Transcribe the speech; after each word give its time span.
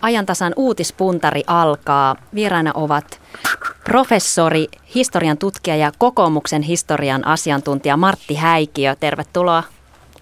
ajantasan 0.00 0.52
uutispuntari 0.56 1.42
alkaa. 1.46 2.16
Vieraina 2.34 2.70
ovat 2.74 3.20
professori, 3.84 4.66
historian 4.94 5.38
tutkija 5.38 5.76
ja 5.76 5.92
kokoomuksen 5.98 6.62
historian 6.62 7.26
asiantuntija 7.26 7.96
Martti 7.96 8.34
Häikiö. 8.34 8.96
Tervetuloa. 9.00 9.62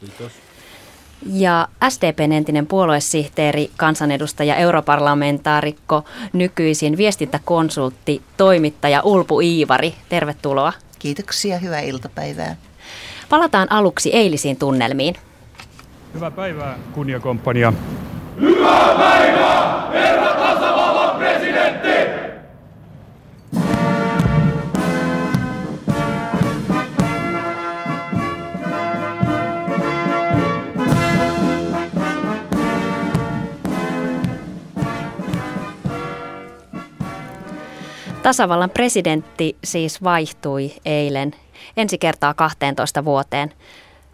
Kiitos. 0.00 0.32
Ja 1.32 1.68
SDPn 1.88 2.32
entinen 2.32 2.66
puoluesihteeri, 2.66 3.70
kansanedustaja, 3.76 4.56
europarlamentaarikko, 4.56 6.04
nykyisin 6.32 6.96
viestintäkonsultti, 6.96 8.22
toimittaja 8.36 9.02
Ulpu 9.04 9.40
Iivari. 9.40 9.94
Tervetuloa. 10.08 10.72
Kiitoksia, 10.98 11.58
hyvää 11.58 11.80
iltapäivää. 11.80 12.56
Palataan 13.28 13.72
aluksi 13.72 14.10
eilisiin 14.12 14.56
tunnelmiin. 14.56 15.14
Hyvää 16.14 16.30
päivää, 16.30 16.78
kunniakomppania. 16.92 17.72
Hyvää 18.40 18.94
päivää, 18.98 19.37
herra 19.92 20.34
tasavallan 20.34 21.18
presidentti! 21.18 21.88
Tasavallan 38.22 38.70
presidentti 38.70 39.56
siis 39.64 40.02
vaihtui 40.02 40.72
eilen 40.84 41.34
ensi 41.76 41.98
kertaa 41.98 42.34
12 42.34 43.04
vuoteen. 43.04 43.52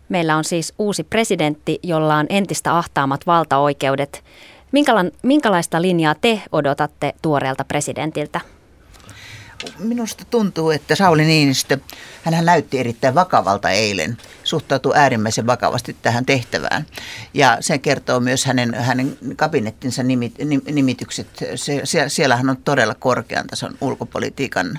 Meillä 0.08 0.36
on 0.36 0.44
siis 0.44 0.74
uusi 0.78 1.04
presidentti, 1.04 1.78
jolla 1.82 2.16
on 2.16 2.27
entistä 2.28 2.78
ahtaamat 2.78 3.27
valtaoikeudet. 3.27 4.24
Minkälaista 5.23 5.83
linjaa 5.83 6.14
te 6.14 6.42
odotatte 6.52 7.14
tuoreelta 7.23 7.64
presidentiltä? 7.64 8.41
Minusta 9.78 10.25
tuntuu, 10.31 10.70
että 10.70 10.94
Sauli 10.94 11.25
Niinistö, 11.25 11.78
hän 12.22 12.44
näytti 12.44 12.78
erittäin 12.78 13.14
vakavalta 13.14 13.70
eilen, 13.70 14.16
suhtautui 14.44 14.92
äärimmäisen 14.97 15.47
vakavasti 15.47 15.97
tähän 16.03 16.27
tehtävään. 16.27 16.86
Ja 17.34 17.56
se 17.61 17.78
kertoo 17.78 18.20
myös 18.20 18.44
hänen, 18.44 18.75
hänen 18.75 19.19
kabinettinsa 19.36 20.03
nimit, 20.03 20.34
nimitykset. 20.72 21.27
Se, 21.84 22.09
siellä 22.09 22.36
hän 22.36 22.50
on 22.50 22.56
todella 22.56 22.94
korkean 22.94 23.47
tason 23.47 23.75
ulkopolitiikan 23.81 24.78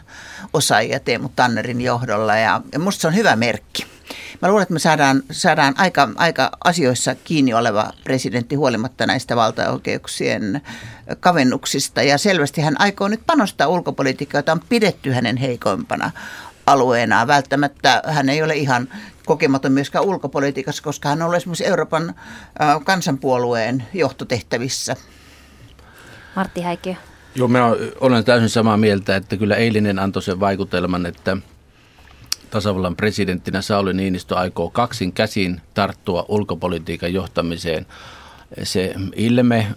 osaajia 0.54 1.00
Teemu 1.00 1.30
Tannerin 1.36 1.82
johdolla 1.82 2.36
ja, 2.36 2.62
ja 2.72 2.80
musta 2.80 3.02
se 3.02 3.08
on 3.08 3.16
hyvä 3.16 3.36
merkki. 3.36 3.95
Mä 4.42 4.48
luulen, 4.48 4.62
että 4.62 4.74
me 4.74 4.80
saadaan, 4.80 5.24
saadaan 5.32 5.74
aika, 5.78 6.10
aika 6.16 6.52
asioissa 6.64 7.16
kiinni 7.16 7.54
oleva 7.54 7.92
presidentti 8.04 8.56
huolimatta 8.56 9.06
näistä 9.06 9.36
valtaoikeuksien 9.36 10.62
kavennuksista. 11.20 12.02
Ja 12.02 12.18
selvästi 12.18 12.62
hän 12.62 12.82
aikoo 12.82 13.08
nyt 13.08 13.22
panostaa 13.28 13.68
ulkopolitiikkaa, 13.68 14.40
jota 14.40 14.52
on 14.52 14.62
pidetty 14.70 15.12
hänen 15.12 15.38
heikoimpana 15.38 16.12
alueenaan. 16.66 17.28
Välttämättä 17.28 18.02
hän 18.06 18.30
ei 18.30 18.44
ole 18.44 18.56
ihan 18.56 18.88
kokematon 19.26 19.72
myöskään 19.72 20.06
ulkopolitiikassa, 20.06 20.84
koska 20.84 21.10
hän 21.10 21.22
on 21.22 21.26
ollut 21.26 21.38
esimerkiksi 21.38 21.66
Euroopan 21.66 22.16
kansanpuolueen 22.84 23.84
johtotehtävissä. 23.94 24.96
Martti 26.36 26.62
Häikkiö. 26.62 26.96
Joo, 27.36 27.48
mä 27.48 27.60
olen 28.00 28.26
täysin 28.26 28.50
samaa 28.50 28.78
mieltä, 28.78 29.16
että 29.16 29.38
kyllä 29.38 29.56
eilinen 29.56 30.00
antoi 30.00 30.22
sen 30.22 30.40
vaikutelman, 30.40 31.06
että– 31.06 31.38
tasavallan 32.50 32.96
presidenttinä 32.96 33.62
Sauli 33.62 33.94
Niinistö 33.94 34.36
aikoo 34.36 34.70
kaksin 34.70 35.14
käsin 35.14 35.62
tarttua 35.74 36.26
ulkopolitiikan 36.28 37.14
johtamiseen. 37.14 37.86
Se 38.64 38.94
ilme, 39.16 39.68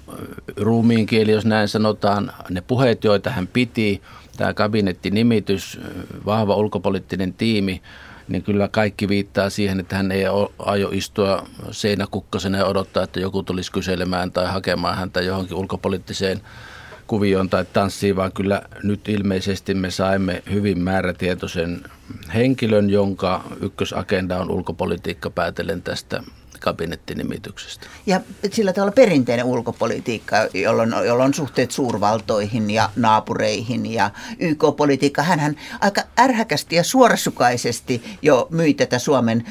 ruumiin 0.56 1.06
kieli, 1.06 1.30
jos 1.32 1.46
näin 1.46 1.68
sanotaan, 1.68 2.32
ne 2.50 2.60
puheet, 2.60 3.04
joita 3.04 3.30
hän 3.30 3.46
piti, 3.46 4.02
tämä 4.36 4.54
kabinettinimitys, 4.54 5.80
vahva 6.26 6.56
ulkopoliittinen 6.56 7.32
tiimi, 7.32 7.82
niin 8.28 8.42
kyllä 8.42 8.68
kaikki 8.68 9.08
viittaa 9.08 9.50
siihen, 9.50 9.80
että 9.80 9.96
hän 9.96 10.12
ei 10.12 10.24
aio 10.58 10.88
istua 10.92 11.46
seinäkukkasena 11.70 12.58
ja 12.58 12.66
odottaa, 12.66 13.02
että 13.02 13.20
joku 13.20 13.42
tulisi 13.42 13.72
kyselemään 13.72 14.32
tai 14.32 14.46
hakemaan 14.46 14.96
häntä 14.96 15.20
johonkin 15.20 15.56
ulkopoliittiseen 15.56 16.40
kuvioon 17.08 17.48
tai 17.48 17.64
tanssiin, 17.72 18.16
vaan 18.16 18.32
kyllä 18.32 18.62
nyt 18.82 19.08
ilmeisesti 19.08 19.74
me 19.74 19.90
saimme 19.90 20.42
hyvin 20.50 20.78
määrätietoisen 20.78 21.82
henkilön, 22.34 22.90
jonka 22.90 23.44
ykkösagenda 23.60 24.38
on 24.38 24.50
ulkopolitiikka 24.50 25.30
päätellen 25.30 25.82
tästä 25.82 26.22
kabinettinimityksestä. 26.60 27.86
Ja 28.06 28.20
sillä 28.52 28.72
tavalla 28.72 28.92
perinteinen 28.92 29.46
ulkopolitiikka, 29.46 30.36
jolloin, 30.54 30.90
jolloin 31.06 31.34
suhteet 31.34 31.70
suurvaltoihin 31.70 32.70
ja 32.70 32.90
naapureihin 32.96 33.92
ja 33.92 34.10
YK-politiikka. 34.38 35.22
Hänhän 35.22 35.56
aika 35.80 36.02
ärhäkästi 36.18 36.76
ja 36.76 36.84
suorasukaisesti 36.84 38.02
jo 38.22 38.48
myi 38.50 38.74
tätä 38.74 38.98
Suomen 38.98 39.44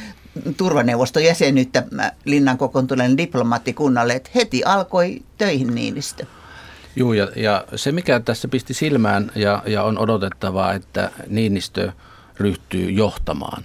turvaneuvoston 0.57 1.23
jäsenyyttä 1.23 1.84
linnan 2.25 2.57
kokoontuneen 2.57 3.17
diplomaattikunnalle, 3.17 4.13
että 4.13 4.29
heti 4.35 4.63
alkoi 4.63 5.22
töihin 5.38 5.75
Niinistö. 5.75 6.25
Joo, 6.97 7.13
ja, 7.13 7.28
ja 7.35 7.66
se 7.75 7.91
mikä 7.91 8.19
tässä 8.19 8.47
pisti 8.47 8.74
silmään 8.74 9.31
ja, 9.35 9.63
ja 9.66 9.84
on 9.84 9.97
odotettavaa, 9.97 10.74
että 10.74 11.12
Niinistö 11.28 11.91
ryhtyy 12.40 12.91
johtamaan 12.91 13.63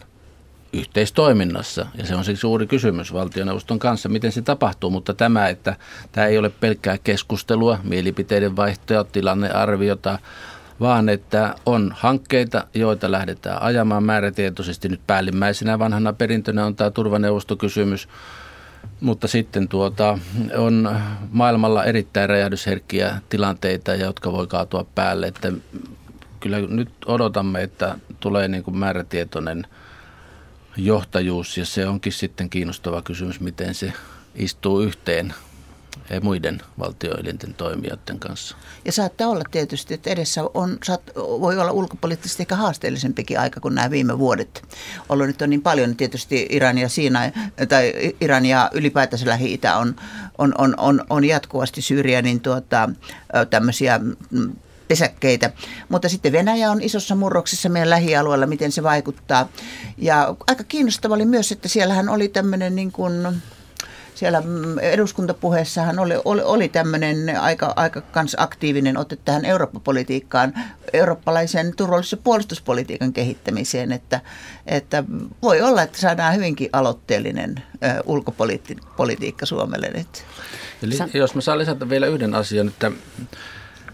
yhteistoiminnassa. 0.72 1.86
Ja 1.94 2.06
se 2.06 2.14
on 2.14 2.24
se 2.24 2.36
suuri 2.36 2.66
kysymys 2.66 3.12
valtioneuvoston 3.12 3.78
kanssa, 3.78 4.08
miten 4.08 4.32
se 4.32 4.42
tapahtuu. 4.42 4.90
Mutta 4.90 5.14
tämä, 5.14 5.48
että 5.48 5.76
tämä 6.12 6.26
ei 6.26 6.38
ole 6.38 6.50
pelkkää 6.50 6.98
keskustelua, 6.98 7.78
mielipiteiden 7.82 8.56
vaihtoja, 8.56 9.04
tilannearviota, 9.04 10.18
vaan 10.80 11.08
että 11.08 11.54
on 11.66 11.94
hankkeita, 11.96 12.66
joita 12.74 13.10
lähdetään 13.10 13.62
ajamaan 13.62 14.04
määrätietoisesti. 14.04 14.88
Nyt 14.88 15.00
päällimmäisenä 15.06 15.78
vanhana 15.78 16.12
perintönä 16.12 16.66
on 16.66 16.76
tämä 16.76 16.90
turvaneuvostokysymys, 16.90 18.08
mutta 19.00 19.28
sitten 19.28 19.68
tuota, 19.68 20.18
on 20.56 20.96
maailmalla 21.30 21.84
erittäin 21.84 22.28
räjähdysherkkiä 22.28 23.20
tilanteita, 23.28 23.94
jotka 23.94 24.32
voi 24.32 24.46
kaatua 24.46 24.86
päälle. 24.94 25.26
Että 25.26 25.52
kyllä 26.40 26.60
nyt 26.60 26.90
odotamme, 27.06 27.62
että 27.62 27.98
tulee 28.20 28.48
niin 28.48 28.62
kuin 28.62 28.76
määrätietoinen 28.76 29.66
johtajuus 30.76 31.58
ja 31.58 31.66
se 31.66 31.86
onkin 31.86 32.12
sitten 32.12 32.50
kiinnostava 32.50 33.02
kysymys, 33.02 33.40
miten 33.40 33.74
se 33.74 33.92
istuu 34.34 34.80
yhteen 34.80 35.34
muiden 36.22 36.60
valtioelinten 36.78 37.54
toimijoiden 37.54 38.18
kanssa. 38.18 38.56
Ja 38.84 38.92
saattaa 38.92 39.28
olla 39.28 39.44
tietysti, 39.50 39.94
että 39.94 40.10
edessä 40.10 40.40
on, 40.54 40.78
saat, 40.84 41.02
voi 41.16 41.58
olla 41.58 41.72
ulkopoliittisesti 41.72 42.42
ehkä 42.42 42.56
haasteellisempikin 42.56 43.40
aika 43.40 43.60
kuin 43.60 43.74
nämä 43.74 43.90
viime 43.90 44.18
vuodet. 44.18 44.62
Ollut 45.08 45.26
nyt 45.26 45.42
on 45.42 45.50
niin 45.50 45.62
paljon, 45.62 45.96
tietysti 45.96 46.46
Iran 46.50 46.78
ja 46.78 46.88
Siina, 46.88 47.20
tai 47.68 47.92
Iran 48.20 48.46
ja 48.46 48.70
ylipäätänsä 48.74 49.26
Lähi-Itä 49.26 49.76
on, 49.76 49.96
on, 50.38 50.54
on, 50.58 50.74
on, 50.78 51.04
on 51.10 51.24
jatkuvasti 51.24 51.82
Syyriä, 51.82 52.22
niin 52.22 52.40
tuota, 52.40 52.88
tämmöisiä 53.50 54.00
mm, 54.30 54.52
pesäkkeitä. 54.88 55.50
Mutta 55.88 56.08
sitten 56.08 56.32
Venäjä 56.32 56.70
on 56.70 56.82
isossa 56.82 57.14
murroksessa 57.14 57.68
meidän 57.68 57.90
lähialueella, 57.90 58.46
miten 58.46 58.72
se 58.72 58.82
vaikuttaa. 58.82 59.48
Ja 59.98 60.36
aika 60.46 60.64
kiinnostava 60.64 61.14
oli 61.14 61.24
myös, 61.24 61.52
että 61.52 61.68
siellähän 61.68 62.08
oli 62.08 62.28
tämmöinen 62.28 62.74
niin 62.74 62.92
kuin 62.92 63.42
siellä 64.22 64.40
mm, 64.40 64.78
eduskuntapuheessahan 64.78 65.98
oli, 65.98 66.14
oli, 66.24 66.42
oli 66.42 66.68
tämmöinen 66.68 67.40
aika, 67.40 67.72
aika 67.76 68.00
kans 68.00 68.36
aktiivinen 68.38 68.96
ote 68.96 69.16
tähän 69.16 69.44
Eurooppa-politiikkaan, 69.44 70.54
eurooppalaisen 70.92 71.76
turvallisuus- 71.76 72.12
ja 72.12 72.18
puolustuspolitiikan 72.24 73.12
kehittämiseen, 73.12 73.92
että, 73.92 74.20
että 74.66 75.04
voi 75.42 75.62
olla, 75.62 75.82
että 75.82 76.00
saadaan 76.00 76.36
hyvinkin 76.36 76.68
aloitteellinen 76.72 77.62
ulkopolitiikka 78.04 79.46
Suomelle 79.46 79.90
nyt. 79.94 80.24
Eli 80.82 80.94
jos 81.14 81.34
mä 81.34 81.40
saan 81.40 81.58
lisätä 81.58 81.88
vielä 81.88 82.06
yhden 82.06 82.34
asian, 82.34 82.68
että 82.68 82.92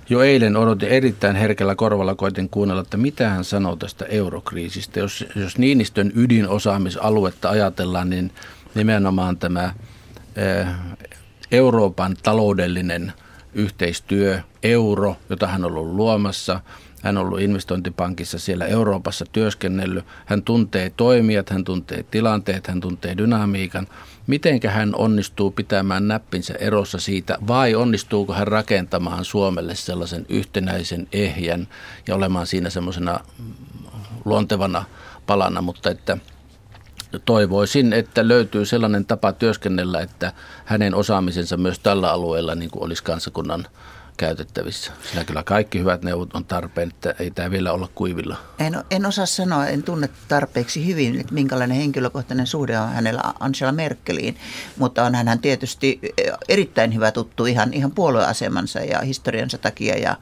jo 0.09 0.23
eilen 0.23 0.57
odotin 0.57 0.89
erittäin 0.89 1.37
herkällä 1.37 1.75
korvalla, 1.75 2.15
koitin 2.15 2.49
kuunnella, 2.49 2.83
että 2.83 2.97
mitä 2.97 3.29
hän 3.29 3.45
sanoo 3.45 3.77
tästä 3.77 4.05
eurokriisistä. 4.05 5.01
Jos, 5.01 5.25
jos 5.37 5.59
Niinistön 5.59 6.13
ydinosaamisaluetta 6.15 7.51
ajatellaan, 7.51 8.11
niin 8.11 8.33
nimenomaan 8.75 9.37
tämä 9.37 9.75
Euroopan 11.53 12.17
taloudellinen 12.23 13.13
yhteistyö, 13.55 14.41
euro, 14.63 15.17
jota 15.31 15.47
hän 15.47 15.65
on 15.65 15.73
ollut 15.73 15.95
luomassa. 15.95 16.61
Hän 17.03 17.19
on 17.19 17.27
ollut 17.27 17.41
investointipankissa 17.41 18.39
siellä 18.39 18.67
Euroopassa 18.67 19.25
työskennellyt. 19.33 20.05
Hän 20.27 20.43
tuntee 20.43 20.93
toimijat, 20.97 21.51
hän 21.51 21.65
tuntee 21.65 22.03
tilanteet, 22.03 22.67
hän 22.67 22.81
tuntee 22.81 23.17
dynamiikan. 23.17 23.87
Mitenkä 24.27 24.71
hän 24.71 24.95
onnistuu 24.95 25.51
pitämään 25.51 26.09
näppinsä 26.09 26.55
erossa 26.59 26.99
siitä 26.99 27.39
vai 27.47 27.75
onnistuuko 27.75 28.33
hän 28.33 28.47
rakentamaan 28.47 29.25
Suomelle 29.25 29.75
sellaisen 29.75 30.27
yhtenäisen 30.29 31.09
ehjän 31.13 31.69
ja 32.07 32.15
olemaan 32.15 32.47
siinä 32.47 32.71
semmoisena 32.71 33.21
luontevana 34.25 34.85
palana, 35.27 35.63
mutta 35.63 35.91
että 35.91 36.17
toivoisin, 37.25 37.93
että 37.93 38.29
löytyy 38.29 38.65
sellainen 38.65 39.07
tapa 39.07 39.33
työskennellä, 39.33 40.01
että 40.01 40.33
hänen 40.65 40.95
osaamisensa 40.95 41.57
myös 41.57 41.79
tällä 41.79 42.13
alueella 42.13 42.55
niin 42.55 42.71
kuin 42.71 42.85
olisi 42.85 43.03
kansakunnan 43.05 43.67
käytettävissä. 44.19 44.93
Sillä 45.11 45.25
kyllä 45.25 45.43
kaikki 45.43 45.79
hyvät 45.79 46.03
neuvot 46.03 46.35
on 46.35 46.45
tarpeen, 46.45 46.89
että 46.89 47.15
ei 47.19 47.31
tämä 47.31 47.51
vielä 47.51 47.73
olla 47.73 47.89
kuivilla. 47.95 48.37
En, 48.59 48.77
en 48.91 49.07
osaa 49.07 49.27
sanoa, 49.27 49.67
en 49.67 49.83
tunne 49.83 50.09
tarpeeksi 50.29 50.87
hyvin, 50.87 51.21
että 51.21 51.35
minkälainen 51.35 51.77
henkilökohtainen 51.77 52.47
suhde 52.47 52.79
on 52.79 52.89
hänellä 52.89 53.21
Angela 53.41 53.73
Merkeliin, 53.73 54.37
mutta 54.77 55.05
on 55.05 55.15
hän 55.15 55.39
tietysti 55.39 56.01
erittäin 56.49 56.95
hyvä 56.95 57.11
tuttu 57.11 57.47
ihan, 57.47 57.75
ihan 57.75 57.91
puolueasemansa 57.91 58.81
ja 58.81 59.01
historiansa 59.01 59.59
takia 59.59 59.99
ja, 59.99 60.17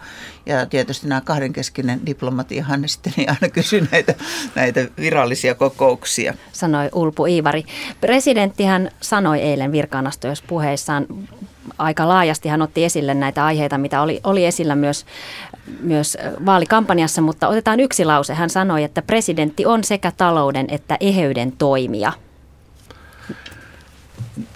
ja 0.47 0.67
tietysti 0.67 1.09
nämä 1.09 1.21
kahdenkeskinen 1.21 2.07
diplomatiahan 2.07 2.89
sitten 2.89 3.13
niin 3.17 3.31
aina 3.31 3.49
kysyy 3.49 3.89
näitä, 3.93 4.15
näitä 4.55 4.89
virallisia 4.97 5.55
kokouksia. 5.55 6.35
Sanoi 6.53 6.89
Ulpu 6.93 7.27
Iivari. 7.27 7.65
Presidenttihän 8.01 8.91
sanoi 9.01 9.41
eilen 9.41 9.73
virkaanastojaispuheissaan 9.73 11.07
aika 11.79 12.09
laajasti 12.09 12.49
hän 12.49 12.63
otti 12.63 12.85
esille 12.85 13.15
näitä 13.15 13.45
aiheita, 13.45 13.79
mitä 13.79 14.03
oli, 14.03 14.21
oli 14.25 14.47
esillä 14.47 14.75
myös, 14.77 15.07
myös 15.81 16.17
vaalikampanjassa, 16.47 17.23
mutta 17.23 17.49
otetaan 17.49 17.81
yksi 17.81 18.05
lause. 18.05 18.35
Hän 18.35 18.51
sanoi, 18.51 18.85
että 18.85 19.03
presidentti 19.03 19.67
on 19.67 19.85
sekä 19.85 20.13
talouden 20.17 20.67
että 20.69 20.97
eheyden 21.01 21.53
toimija. 21.53 22.13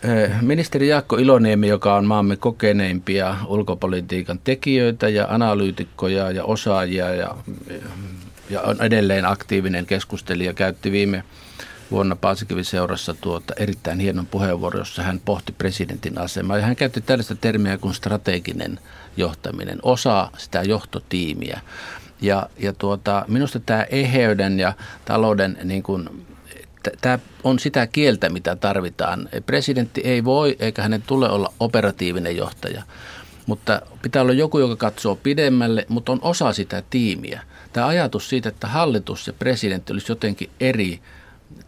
Eh, 0.04 0.30
ministeri 0.40 0.88
Jaakko 0.88 1.16
Iloniemi, 1.16 1.68
joka 1.68 1.94
on 1.94 2.04
maamme 2.04 2.36
kokeneimpia 2.36 3.36
ulkopolitiikan 3.46 4.40
tekijöitä 4.44 5.08
ja 5.08 5.26
analyytikkoja 5.30 6.30
ja 6.30 6.44
osaajia 6.44 7.14
ja, 7.14 7.36
ja 8.50 8.60
on 8.60 8.82
edelleen 8.82 9.24
aktiivinen 9.24 9.86
keskustelija, 9.86 10.54
käytti 10.54 10.92
viime 10.92 11.24
vuonna 11.90 12.16
Paasikivi 12.16 12.64
seurassa 12.64 13.14
tuota 13.14 13.54
erittäin 13.56 14.00
hienon 14.00 14.26
puheenvuoro, 14.26 14.78
jossa 14.78 15.02
hän 15.02 15.20
pohti 15.24 15.52
presidentin 15.52 16.18
asemaa. 16.18 16.58
Ja 16.58 16.66
hän 16.66 16.76
käytti 16.76 17.00
tällaista 17.00 17.34
termiä 17.34 17.78
kuin 17.78 17.94
strateginen 17.94 18.80
johtaminen, 19.16 19.78
osa 19.82 20.30
sitä 20.38 20.62
johtotiimiä. 20.62 21.60
Ja, 22.20 22.46
ja 22.58 22.72
tuota, 22.72 23.24
minusta 23.28 23.60
tämä 23.60 23.82
eheyden 23.90 24.60
ja 24.60 24.72
talouden 25.04 25.58
niin 25.64 25.82
kuin, 25.82 26.26
tämä 27.00 27.18
on 27.44 27.58
sitä 27.58 27.86
kieltä, 27.86 28.28
mitä 28.28 28.56
tarvitaan. 28.56 29.28
Presidentti 29.46 30.00
ei 30.04 30.24
voi 30.24 30.56
eikä 30.58 30.82
hänen 30.82 31.02
tule 31.02 31.30
olla 31.30 31.52
operatiivinen 31.60 32.36
johtaja, 32.36 32.82
mutta 33.46 33.82
pitää 34.02 34.22
olla 34.22 34.32
joku, 34.32 34.58
joka 34.58 34.76
katsoo 34.76 35.16
pidemmälle, 35.16 35.86
mutta 35.88 36.12
on 36.12 36.18
osa 36.22 36.52
sitä 36.52 36.82
tiimiä. 36.90 37.42
Tämä 37.72 37.86
ajatus 37.86 38.28
siitä, 38.28 38.48
että 38.48 38.66
hallitus 38.66 39.26
ja 39.26 39.32
presidentti 39.32 39.92
olisi 39.92 40.12
jotenkin 40.12 40.50
eri 40.60 41.00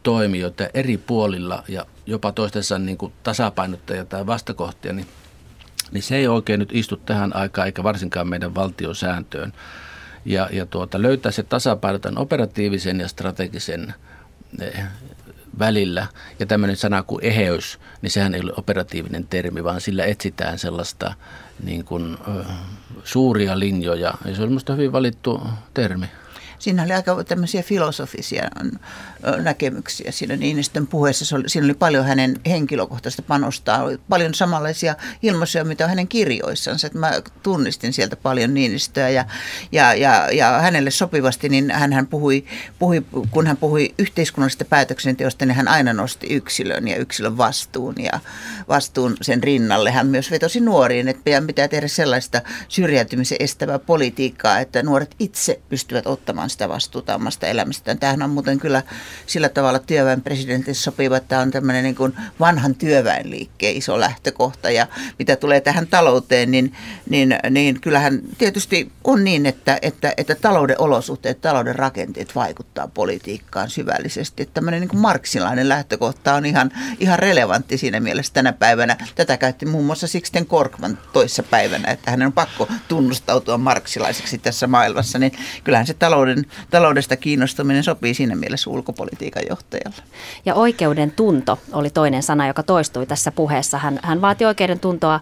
toimijoita 0.02 0.68
eri 0.74 0.98
puolilla 0.98 1.64
ja 1.68 1.86
jopa 2.06 2.32
toistensa 2.32 2.78
niin 2.78 2.98
kuin 2.98 3.12
tasapainottajia 3.22 4.04
tai 4.04 4.26
vastakohtia, 4.26 4.92
niin, 4.92 5.06
niin 5.92 6.02
se 6.02 6.16
ei 6.16 6.28
oikein 6.28 6.60
nyt 6.60 6.70
istu 6.72 6.96
tähän 6.96 7.36
aikaan 7.36 7.66
eikä 7.66 7.82
varsinkaan 7.82 8.28
meidän 8.28 8.54
valtiosääntöön. 8.54 9.52
Ja, 10.24 10.48
ja 10.52 10.66
tuota, 10.66 11.02
löytää 11.02 11.32
se 11.32 11.42
tasapaino 11.42 11.98
tämän 11.98 12.18
operatiivisen 12.18 13.00
ja 13.00 13.08
strategisen 13.08 13.94
eh, 14.60 14.84
välillä. 15.58 16.06
Ja 16.38 16.46
tämmöinen 16.46 16.76
sana 16.76 17.02
kuin 17.02 17.24
eheys, 17.24 17.78
niin 18.02 18.10
sehän 18.10 18.34
ei 18.34 18.40
ole 18.40 18.52
operatiivinen 18.56 19.26
termi, 19.26 19.64
vaan 19.64 19.80
sillä 19.80 20.04
etsitään 20.04 20.58
sellaista 20.58 21.14
niin 21.62 21.84
kuin, 21.84 22.18
suuria 23.04 23.58
linjoja. 23.58 24.14
Ja 24.24 24.36
se 24.36 24.42
on 24.42 24.48
minusta 24.48 24.72
hyvin 24.72 24.92
valittu 24.92 25.42
termi. 25.74 26.06
Siinä 26.62 26.82
oli 26.82 26.92
aika 26.92 27.24
tämmöisiä 27.24 27.62
filosofisia 27.62 28.50
näkemyksiä 29.42 30.12
siinä 30.12 30.36
Niinistön 30.36 30.86
puheessa. 30.86 31.36
Siinä 31.46 31.64
oli 31.64 31.74
paljon 31.74 32.04
hänen 32.04 32.40
henkilökohtaista 32.46 33.22
panostaa, 33.22 33.82
oli 33.82 33.98
paljon 34.08 34.34
samanlaisia 34.34 34.94
ilmaisuja, 35.22 35.64
mitä 35.64 35.84
on 35.84 35.90
hänen 35.90 36.08
kirjoissansa. 36.08 36.86
Että 36.86 36.98
mä 36.98 37.12
tunnistin 37.42 37.92
sieltä 37.92 38.16
paljon 38.16 38.54
Niinistöä 38.54 39.08
ja, 39.08 39.24
ja, 39.72 39.94
ja, 39.94 40.28
ja 40.32 40.50
hänelle 40.50 40.90
sopivasti, 40.90 41.48
niin 41.48 41.70
hän, 41.70 41.92
hän 41.92 42.06
puhui, 42.06 42.44
puhui, 42.78 43.02
kun 43.30 43.46
hän 43.46 43.56
puhui 43.56 43.94
yhteiskunnallisesta 43.98 44.64
päätöksenteosta, 44.64 45.46
niin 45.46 45.56
hän 45.56 45.68
aina 45.68 45.92
nosti 45.92 46.26
yksilön 46.26 46.88
ja 46.88 46.96
yksilön 46.96 47.38
vastuun 47.38 47.94
ja 47.98 48.20
vastuun 48.68 49.16
sen 49.22 49.42
rinnalle. 49.42 49.90
Hän 49.90 50.06
myös 50.06 50.30
vetosi 50.30 50.60
nuoriin, 50.60 51.08
että 51.08 51.42
pitää 51.46 51.68
tehdä 51.68 51.88
sellaista 51.88 52.42
syrjäytymisen 52.68 53.36
estävää 53.40 53.78
politiikkaa, 53.78 54.58
että 54.58 54.82
nuoret 54.82 55.14
itse 55.18 55.60
pystyvät 55.68 56.06
ottamaan 56.06 56.51
sitä 56.52 56.68
vastuuta 56.68 57.14
omasta 57.14 57.46
elämästään. 57.46 57.98
Tämähän 57.98 58.22
on 58.22 58.30
muuten 58.30 58.58
kyllä 58.58 58.82
sillä 59.26 59.48
tavalla 59.48 59.78
työväen 59.78 60.22
presidentissa 60.22 60.82
sopiva, 60.82 61.16
että 61.16 61.28
tämä 61.28 61.42
on 61.42 61.50
tämmöinen 61.50 61.84
niin 61.84 61.94
kuin 61.94 62.16
vanhan 62.40 62.74
työväenliikkeen 62.74 63.76
iso 63.76 64.00
lähtökohta. 64.00 64.70
Ja 64.70 64.86
mitä 65.18 65.36
tulee 65.36 65.60
tähän 65.60 65.86
talouteen, 65.86 66.50
niin, 66.50 66.72
niin, 67.08 67.38
niin 67.50 67.80
kyllähän 67.80 68.20
tietysti 68.38 68.92
on 69.04 69.24
niin, 69.24 69.46
että, 69.46 69.78
että, 69.82 70.14
että 70.16 70.34
talouden 70.34 70.80
olosuhteet, 70.80 71.40
talouden 71.40 71.76
rakenteet 71.76 72.34
vaikuttaa 72.34 72.88
politiikkaan 72.88 73.70
syvällisesti. 73.70 74.42
Että 74.42 74.54
tämmöinen 74.54 74.80
niin 74.80 74.88
kuin 74.88 75.00
marksilainen 75.00 75.68
lähtökohta 75.68 76.34
on 76.34 76.46
ihan, 76.46 76.70
ihan 77.00 77.18
relevantti 77.18 77.78
siinä 77.78 78.00
mielessä 78.00 78.32
tänä 78.32 78.52
päivänä. 78.52 78.96
Tätä 79.14 79.36
käytti 79.36 79.66
muun 79.66 79.84
muassa 79.84 80.06
Sixten 80.06 80.46
Korkman 80.46 80.98
toissa 81.12 81.42
päivänä, 81.42 81.90
että 81.90 82.10
hänen 82.10 82.26
on 82.26 82.32
pakko 82.32 82.68
tunnustautua 82.88 83.58
marksilaiseksi 83.58 84.38
tässä 84.38 84.66
maailmassa. 84.66 85.18
Niin 85.18 85.32
kyllähän 85.64 85.86
se 85.86 85.94
talouden, 85.94 86.41
taloudesta 86.70 87.16
kiinnostuminen 87.16 87.84
sopii 87.84 88.14
siinä 88.14 88.36
mielessä 88.36 88.70
ulkopolitiikan 88.70 89.42
johtajalle. 89.48 90.02
Ja 90.44 90.54
oikeuden 90.54 91.10
tunto 91.10 91.58
oli 91.72 91.90
toinen 91.90 92.22
sana, 92.22 92.46
joka 92.46 92.62
toistui 92.62 93.06
tässä 93.06 93.32
puheessa. 93.32 93.78
Hän, 93.78 94.00
hän 94.02 94.20
vaati 94.20 94.44
oikeuden 94.44 94.80
tuntoa 94.80 95.20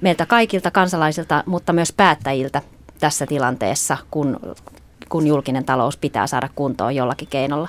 meiltä 0.00 0.26
kaikilta 0.26 0.70
kansalaisilta, 0.70 1.42
mutta 1.46 1.72
myös 1.72 1.92
päättäjiltä 1.92 2.62
tässä 3.00 3.26
tilanteessa, 3.26 3.96
kun, 4.10 4.40
kun 5.08 5.26
julkinen 5.26 5.64
talous 5.64 5.96
pitää 5.96 6.26
saada 6.26 6.48
kuntoon 6.54 6.94
jollakin 6.94 7.28
keinolla. 7.28 7.68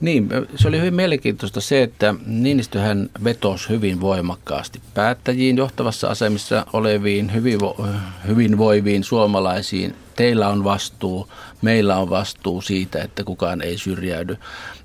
Niin, 0.00 0.28
se 0.56 0.68
oli 0.68 0.78
hyvin 0.78 0.94
mielenkiintoista 0.94 1.60
se, 1.60 1.82
että 1.82 2.14
Niinistöhän 2.26 3.10
vetosi 3.24 3.68
hyvin 3.68 4.00
voimakkaasti 4.00 4.80
päättäjiin, 4.94 5.56
johtavassa 5.56 6.08
asemissa 6.08 6.66
oleviin, 6.72 7.32
hyvinvo- 7.34 7.86
hyvinvoiviin 8.26 9.04
suomalaisiin. 9.04 9.94
Teillä 10.18 10.48
on 10.48 10.64
vastuu, 10.64 11.28
meillä 11.62 11.96
on 11.96 12.10
vastuu 12.10 12.60
siitä, 12.60 13.02
että 13.02 13.24
kukaan 13.24 13.62
ei 13.62 13.78
syrjäydy. 13.78 14.36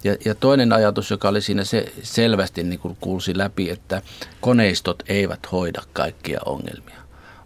Ja, 0.04 0.16
ja 0.26 0.36
toinen 0.36 0.74
ajatus, 0.74 1.12
joka 1.12 1.30
oli 1.30 1.42
siinä 1.42 1.64
se 1.64 1.94
selvästi 2.04 2.64
niin 2.64 2.80
kuin 2.80 2.98
kuulsi 3.02 3.38
läpi, 3.38 3.70
että 3.70 4.02
koneistot 4.42 5.04
eivät 5.08 5.52
hoida 5.52 5.82
kaikkia 5.94 6.40
ongelmia, 6.46 7.00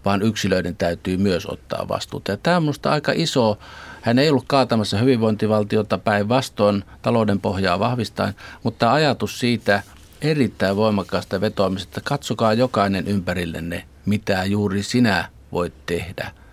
vaan 0.06 0.22
yksilöiden 0.22 0.76
täytyy 0.76 1.18
myös 1.18 1.46
ottaa 1.46 1.88
vastuuta. 1.88 2.32
Ja 2.32 2.38
tämä 2.38 2.58
on 2.58 2.64
minusta 2.64 2.92
aika 2.92 3.12
iso 3.16 3.60
hän 4.02 4.20
ei 4.20 4.30
ollut 4.30 4.48
kaatamassa 4.48 4.98
hyvinvointivaltiota 4.98 5.98
päinvastoin 5.98 6.84
talouden 7.02 7.42
pohjaa 7.42 7.80
vahvistaen, 7.80 8.36
mutta 8.64 8.94
ajatus 8.94 9.40
siitä 9.40 9.84
erittäin 10.22 10.76
voimakkaasta 10.76 11.42
vetoamisesta, 11.42 12.02
katsokaa 12.04 12.54
jokainen 12.54 13.08
ympärillenne, 13.08 13.84
mitä 14.06 14.46
juuri 14.46 14.84
sinä 14.84 15.30
voit 15.52 15.74
tehdä– 15.86 16.32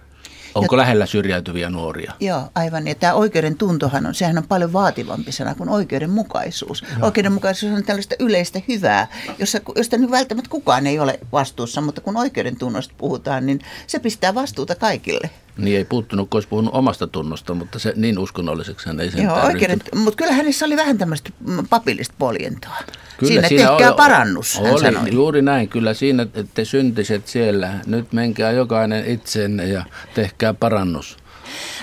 Onko 0.54 0.74
ja, 0.74 0.78
lähellä 0.78 1.06
syrjäytyviä 1.06 1.70
nuoria? 1.70 2.12
Joo, 2.20 2.42
aivan. 2.54 2.86
Ja 2.86 2.94
tämä 2.94 3.14
oikeuden 3.14 3.56
tuntohan 3.56 4.06
on, 4.06 4.14
sehän 4.14 4.38
on 4.38 4.46
paljon 4.48 4.72
vaativampi 4.72 5.32
sana 5.32 5.54
kuin 5.54 5.68
oikeudenmukaisuus. 5.68 6.82
Joo. 6.82 7.06
Oikeudenmukaisuus 7.06 7.72
on 7.72 7.84
tällaista 7.84 8.14
yleistä 8.18 8.60
hyvää, 8.68 9.06
jossa, 9.38 9.60
josta 9.76 9.96
nyt 9.96 10.10
välttämättä 10.10 10.50
kukaan 10.50 10.86
ei 10.86 10.98
ole 10.98 11.20
vastuussa, 11.32 11.80
mutta 11.80 12.00
kun 12.00 12.16
oikeuden 12.16 12.56
tunnosta 12.56 12.94
puhutaan, 12.98 13.46
niin 13.46 13.60
se 13.86 13.98
pistää 13.98 14.34
vastuuta 14.34 14.74
kaikille. 14.74 15.30
Niin 15.56 15.76
ei 15.76 15.84
puuttunut, 15.84 16.30
kun 16.30 16.36
olisi 16.36 16.48
puhunut 16.48 16.74
omasta 16.74 17.06
tunnosta, 17.06 17.54
mutta 17.54 17.78
se 17.78 17.92
niin 17.96 18.18
uskonnolliseksi 18.18 18.86
hän 18.86 19.00
ei 19.00 19.10
sen 19.10 19.24
Joo, 19.24 19.40
oikeuden, 19.40 19.80
mutta 19.94 20.16
kyllä 20.16 20.32
hänessä 20.32 20.66
oli 20.66 20.76
vähän 20.76 20.98
tämmöistä 20.98 21.30
papillista 21.70 22.14
poljentoa. 22.18 22.76
Kyllä, 23.16 23.32
siinä, 23.32 23.48
siinä 23.48 23.68
tehkää 23.68 23.88
oli, 23.88 23.96
parannus, 23.96 24.60
hän 24.60 24.72
oli, 24.72 24.80
sanoi. 24.80 25.12
Juuri 25.12 25.42
näin, 25.42 25.68
kyllä 25.68 25.94
siinä 25.94 26.26
te 26.54 26.64
syntiset 26.64 27.28
siellä. 27.28 27.70
Nyt 27.86 28.12
menkää 28.12 28.50
jokainen 28.50 29.06
itsenne 29.06 29.66
ja 29.66 29.84
tehkää 30.14 30.54
parannus. 30.54 31.16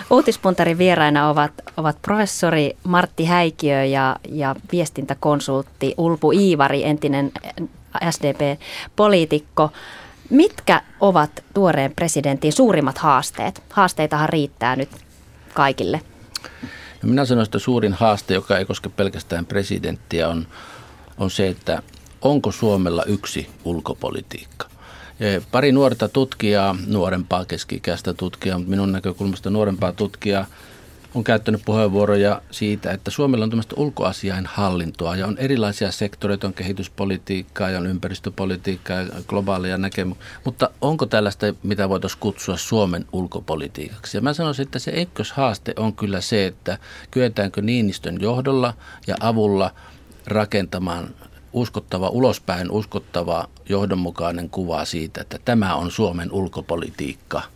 Uutispuntarin 0.09 0.77
vieraina 0.77 1.29
ovat, 1.29 1.51
ovat 1.77 2.01
professori 2.01 2.77
Martti 2.83 3.25
Häikiö 3.25 3.85
ja, 3.85 4.15
ja 4.29 4.55
viestintäkonsultti 4.71 5.93
Ulpu 5.97 6.31
Iivari, 6.31 6.83
entinen 6.83 7.31
SDP-poliitikko. 8.09 9.71
Mitkä 10.31 10.81
ovat 10.99 11.43
tuoreen 11.53 11.91
presidentin 11.95 12.53
suurimmat 12.53 12.97
haasteet? 12.97 13.63
Haasteitahan 13.69 14.29
riittää 14.29 14.75
nyt 14.75 14.89
kaikille. 15.53 16.01
No 17.03 17.09
minä 17.09 17.25
sanoisin, 17.25 17.47
että 17.47 17.59
suurin 17.59 17.93
haaste, 17.93 18.33
joka 18.33 18.57
ei 18.57 18.65
koske 18.65 18.89
pelkästään 18.89 19.45
presidenttiä, 19.45 20.29
on, 20.29 20.47
on 21.17 21.31
se, 21.31 21.47
että 21.47 21.83
onko 22.21 22.51
Suomella 22.51 23.03
yksi 23.03 23.49
ulkopolitiikka. 23.65 24.67
Pari 25.51 25.71
nuorta 25.71 26.07
tutkijaa, 26.07 26.75
nuorempaa 26.87 27.45
keski 27.45 27.81
tutkijaa, 28.17 28.57
mutta 28.57 28.69
minun 28.69 28.91
näkökulmasta 28.91 29.49
nuorempaa 29.49 29.91
tutkijaa 29.91 30.45
on 31.15 31.23
käyttänyt 31.23 31.61
puheenvuoroja 31.65 32.41
siitä, 32.51 32.91
että 32.91 33.11
Suomella 33.11 33.43
on 33.43 33.49
tämmöistä 33.49 33.75
ulkoasiain 33.77 34.45
hallintoa 34.45 35.15
ja 35.15 35.27
on 35.27 35.37
erilaisia 35.37 35.91
sektoreita, 35.91 36.47
on 36.47 36.53
kehityspolitiikkaa 36.53 37.69
ja 37.69 37.79
on 37.79 37.87
ympäristöpolitiikkaa 37.87 39.01
ja 39.01 39.07
globaalia 39.27 39.77
näkemyksiä. 39.77 40.25
Mutta 40.45 40.69
onko 40.81 41.05
tällaista, 41.05 41.45
mitä 41.63 41.89
voitaisiin 41.89 42.19
kutsua 42.19 42.57
Suomen 42.57 43.05
ulkopolitiikaksi? 43.11 44.17
Ja 44.17 44.21
mä 44.21 44.33
sanoisin, 44.33 44.63
että 44.63 44.79
se 44.79 44.91
ykköshaaste 44.91 45.73
on 45.77 45.95
kyllä 45.95 46.21
se, 46.21 46.45
että 46.45 46.77
kyetäänkö 47.11 47.61
Niinistön 47.61 48.21
johdolla 48.21 48.73
ja 49.07 49.15
avulla 49.19 49.71
rakentamaan 50.27 51.15
uskottava, 51.53 52.09
ulospäin 52.09 52.71
uskottava, 52.71 53.47
johdonmukainen 53.69 54.49
kuva 54.49 54.85
siitä, 54.85 55.21
että 55.21 55.39
tämä 55.45 55.75
on 55.75 55.91
Suomen 55.91 56.31
ulkopolitiikka– 56.31 57.41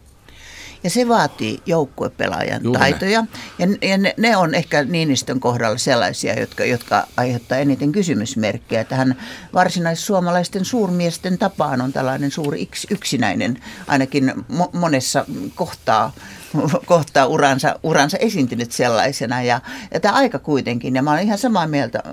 ja 0.85 0.89
se 0.89 1.07
vaatii 1.07 1.59
joukkuepelaajan 1.65 2.63
Juuri 2.63 2.79
taitoja. 2.79 3.25
Ja, 3.59 3.67
ja 3.81 3.97
ne, 3.97 4.13
ne 4.17 4.37
on 4.37 4.55
ehkä 4.55 4.83
Niinistön 4.83 5.39
kohdalla 5.39 5.77
sellaisia, 5.77 6.39
jotka, 6.39 6.65
jotka 6.65 7.07
aiheuttaa 7.17 7.57
eniten 7.57 7.91
kysymysmerkkejä. 7.91 8.83
Tähän 8.83 9.15
varsinais-suomalaisten 9.53 10.65
suurmiesten 10.65 11.37
tapaan 11.37 11.81
on 11.81 11.93
tällainen 11.93 12.31
suuri 12.31 12.69
yksinäinen, 12.89 13.59
ainakin 13.87 14.33
mo- 14.51 14.69
monessa 14.77 15.25
kohtaa 15.55 16.11
kohtaa 16.85 17.25
uransa, 17.25 17.79
uransa 17.83 18.17
esiintynyt 18.17 18.71
sellaisena. 18.71 19.41
Ja, 19.41 19.61
ja 19.93 19.99
tämä 19.99 20.13
aika 20.13 20.39
kuitenkin, 20.39 20.95
ja 20.95 21.03
mä 21.03 21.11
olen 21.11 21.23
ihan 21.23 21.37
samaa 21.37 21.67
mieltä 21.67 22.03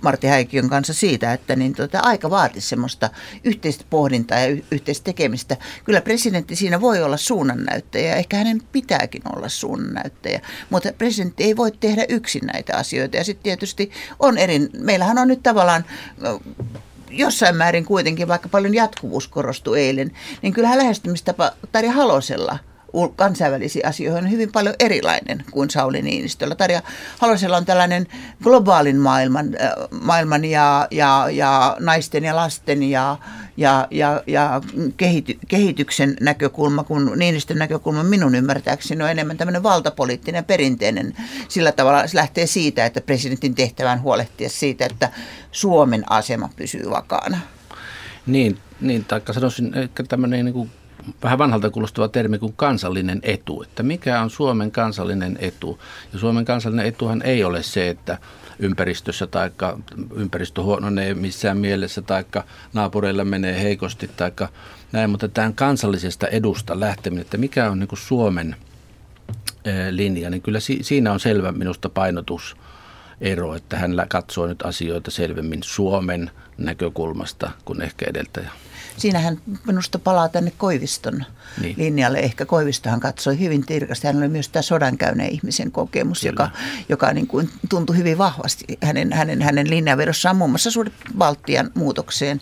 Martti 0.00 0.26
Häikiön 0.26 0.68
kanssa 0.68 0.94
siitä, 0.94 1.32
että 1.32 1.56
niin 1.56 1.74
tota, 1.74 2.00
aika 2.00 2.30
vaatisi 2.30 2.68
semmoista 2.68 3.10
yhteistä 3.44 3.84
pohdintaa 3.90 4.38
ja 4.38 4.56
yhteistä 4.70 5.04
tekemistä. 5.04 5.56
Kyllä 5.84 6.00
presidentti 6.00 6.56
siinä 6.56 6.80
voi 6.80 7.02
olla 7.02 7.16
suunnannäyttäjä, 7.16 8.16
ehkä 8.16 8.36
hänen 8.36 8.62
pitääkin 8.72 9.22
olla 9.36 9.48
suunnannäyttäjä, 9.48 10.40
mutta 10.70 10.92
presidentti 10.98 11.44
ei 11.44 11.56
voi 11.56 11.72
tehdä 11.72 12.04
yksin 12.08 12.46
näitä 12.52 12.76
asioita. 12.76 13.16
Ja 13.16 13.24
sitten 13.24 13.44
tietysti 13.44 13.90
on 14.18 14.38
eri, 14.38 14.58
meillähän 14.78 15.18
on 15.18 15.28
nyt 15.28 15.42
tavallaan 15.42 15.84
jossain 17.10 17.56
määrin 17.56 17.84
kuitenkin, 17.84 18.28
vaikka 18.28 18.48
paljon 18.48 18.74
jatkuvuus 18.74 19.28
korostui 19.28 19.80
eilen, 19.80 20.12
niin 20.42 20.52
kyllähän 20.52 20.78
lähestymistapa 20.78 21.52
Tarja 21.72 21.92
Halosella– 21.92 22.58
kansainvälisiin 23.16 23.86
asioihin 23.86 24.24
on 24.24 24.30
hyvin 24.30 24.52
paljon 24.52 24.74
erilainen 24.78 25.44
kuin 25.50 25.70
Sauli 25.70 26.02
Niinistöllä. 26.02 26.54
Tarja 26.54 26.82
Halosella 27.18 27.56
on 27.56 27.64
tällainen 27.64 28.06
globaalin 28.42 28.96
maailman, 28.96 29.46
äh, 29.46 29.70
maailman 30.00 30.44
ja, 30.44 30.88
ja, 30.90 31.26
ja 31.30 31.76
naisten 31.80 32.24
ja 32.24 32.36
lasten 32.36 32.82
ja, 32.82 33.16
ja, 33.56 33.88
ja, 33.90 34.22
ja 34.26 34.60
kehity, 34.96 35.38
kehityksen 35.48 36.16
näkökulma, 36.20 36.84
kun 36.84 37.12
Niinistön 37.16 37.58
näkökulma 37.58 38.02
minun 38.02 38.34
ymmärtääkseni 38.34 39.04
on 39.04 39.10
enemmän 39.10 39.36
tämmöinen 39.36 39.62
valtapoliittinen 39.62 40.44
perinteinen. 40.44 41.14
Sillä 41.48 41.72
tavalla 41.72 42.06
se 42.06 42.16
lähtee 42.16 42.46
siitä, 42.46 42.86
että 42.86 43.00
presidentin 43.00 43.54
tehtävän 43.54 44.02
huolehtia 44.02 44.48
siitä, 44.48 44.86
että 44.86 45.10
Suomen 45.52 46.12
asema 46.12 46.50
pysyy 46.56 46.90
vakaana. 46.90 47.38
Niin, 48.26 48.58
niin 48.80 49.04
taikka 49.04 49.32
sanoisin, 49.32 49.74
että 49.74 50.02
tämmöinen 50.02 50.44
niin 50.44 50.54
kuin 50.54 50.70
vähän 51.22 51.38
vanhalta 51.38 51.70
kuulostava 51.70 52.08
termi 52.08 52.38
kuin 52.38 52.52
kansallinen 52.56 53.20
etu. 53.22 53.62
Että 53.62 53.82
mikä 53.82 54.20
on 54.20 54.30
Suomen 54.30 54.70
kansallinen 54.70 55.38
etu? 55.40 55.80
Ja 56.12 56.18
Suomen 56.18 56.44
kansallinen 56.44 56.86
etuhan 56.86 57.22
ei 57.22 57.44
ole 57.44 57.62
se, 57.62 57.88
että 57.88 58.18
ympäristössä 58.58 59.26
tai 59.26 59.50
ympäristö 60.14 60.62
huononee 60.62 61.14
missään 61.14 61.58
mielessä 61.58 62.02
tai 62.02 62.24
naapureilla 62.72 63.24
menee 63.24 63.62
heikosti 63.62 64.10
tai 64.16 64.32
näin, 64.92 65.10
mutta 65.10 65.28
tämän 65.28 65.54
kansallisesta 65.54 66.28
edusta 66.28 66.80
lähteminen, 66.80 67.22
että 67.22 67.36
mikä 67.36 67.70
on 67.70 67.78
niin 67.78 67.88
kuin 67.88 67.98
Suomen 67.98 68.56
linja, 69.90 70.30
niin 70.30 70.42
kyllä 70.42 70.58
siinä 70.80 71.12
on 71.12 71.20
selvä 71.20 71.52
minusta 71.52 71.88
painotus 71.88 72.56
ero, 73.20 73.54
että 73.54 73.76
hän 73.76 73.90
katsoo 74.08 74.46
nyt 74.46 74.62
asioita 74.62 75.10
selvemmin 75.10 75.62
Suomen 75.62 76.30
näkökulmasta 76.58 77.50
kuin 77.64 77.82
ehkä 77.82 78.06
edeltäjä 78.08 78.50
siinähän 78.96 79.38
minusta 79.66 79.98
palaa 79.98 80.28
tänne 80.28 80.52
Koiviston 80.58 81.24
niin. 81.60 81.74
linjalle. 81.78 82.18
Ehkä 82.18 82.46
Koivistohan 82.46 83.00
katsoi 83.00 83.38
hyvin 83.38 83.66
tirkasti. 83.66 84.06
Hän 84.06 84.16
oli 84.16 84.28
myös 84.28 84.48
tämä 84.48 84.62
sodankäyneen 84.62 85.32
ihmisen 85.32 85.70
kokemus, 85.72 86.20
Kyllä. 86.20 86.32
joka, 86.32 86.50
joka 86.88 87.12
niin 87.12 87.26
kuin 87.26 87.50
tuntui 87.68 87.96
hyvin 87.96 88.18
vahvasti 88.18 88.64
hänen, 88.82 89.12
hänen, 89.12 89.42
hänen 89.42 89.70
linjanvedossaan. 89.70 90.36
Muun 90.36 90.50
muassa 90.50 90.70
suhde 90.70 90.90
Baltian 91.18 91.70
muutokseen 91.74 92.40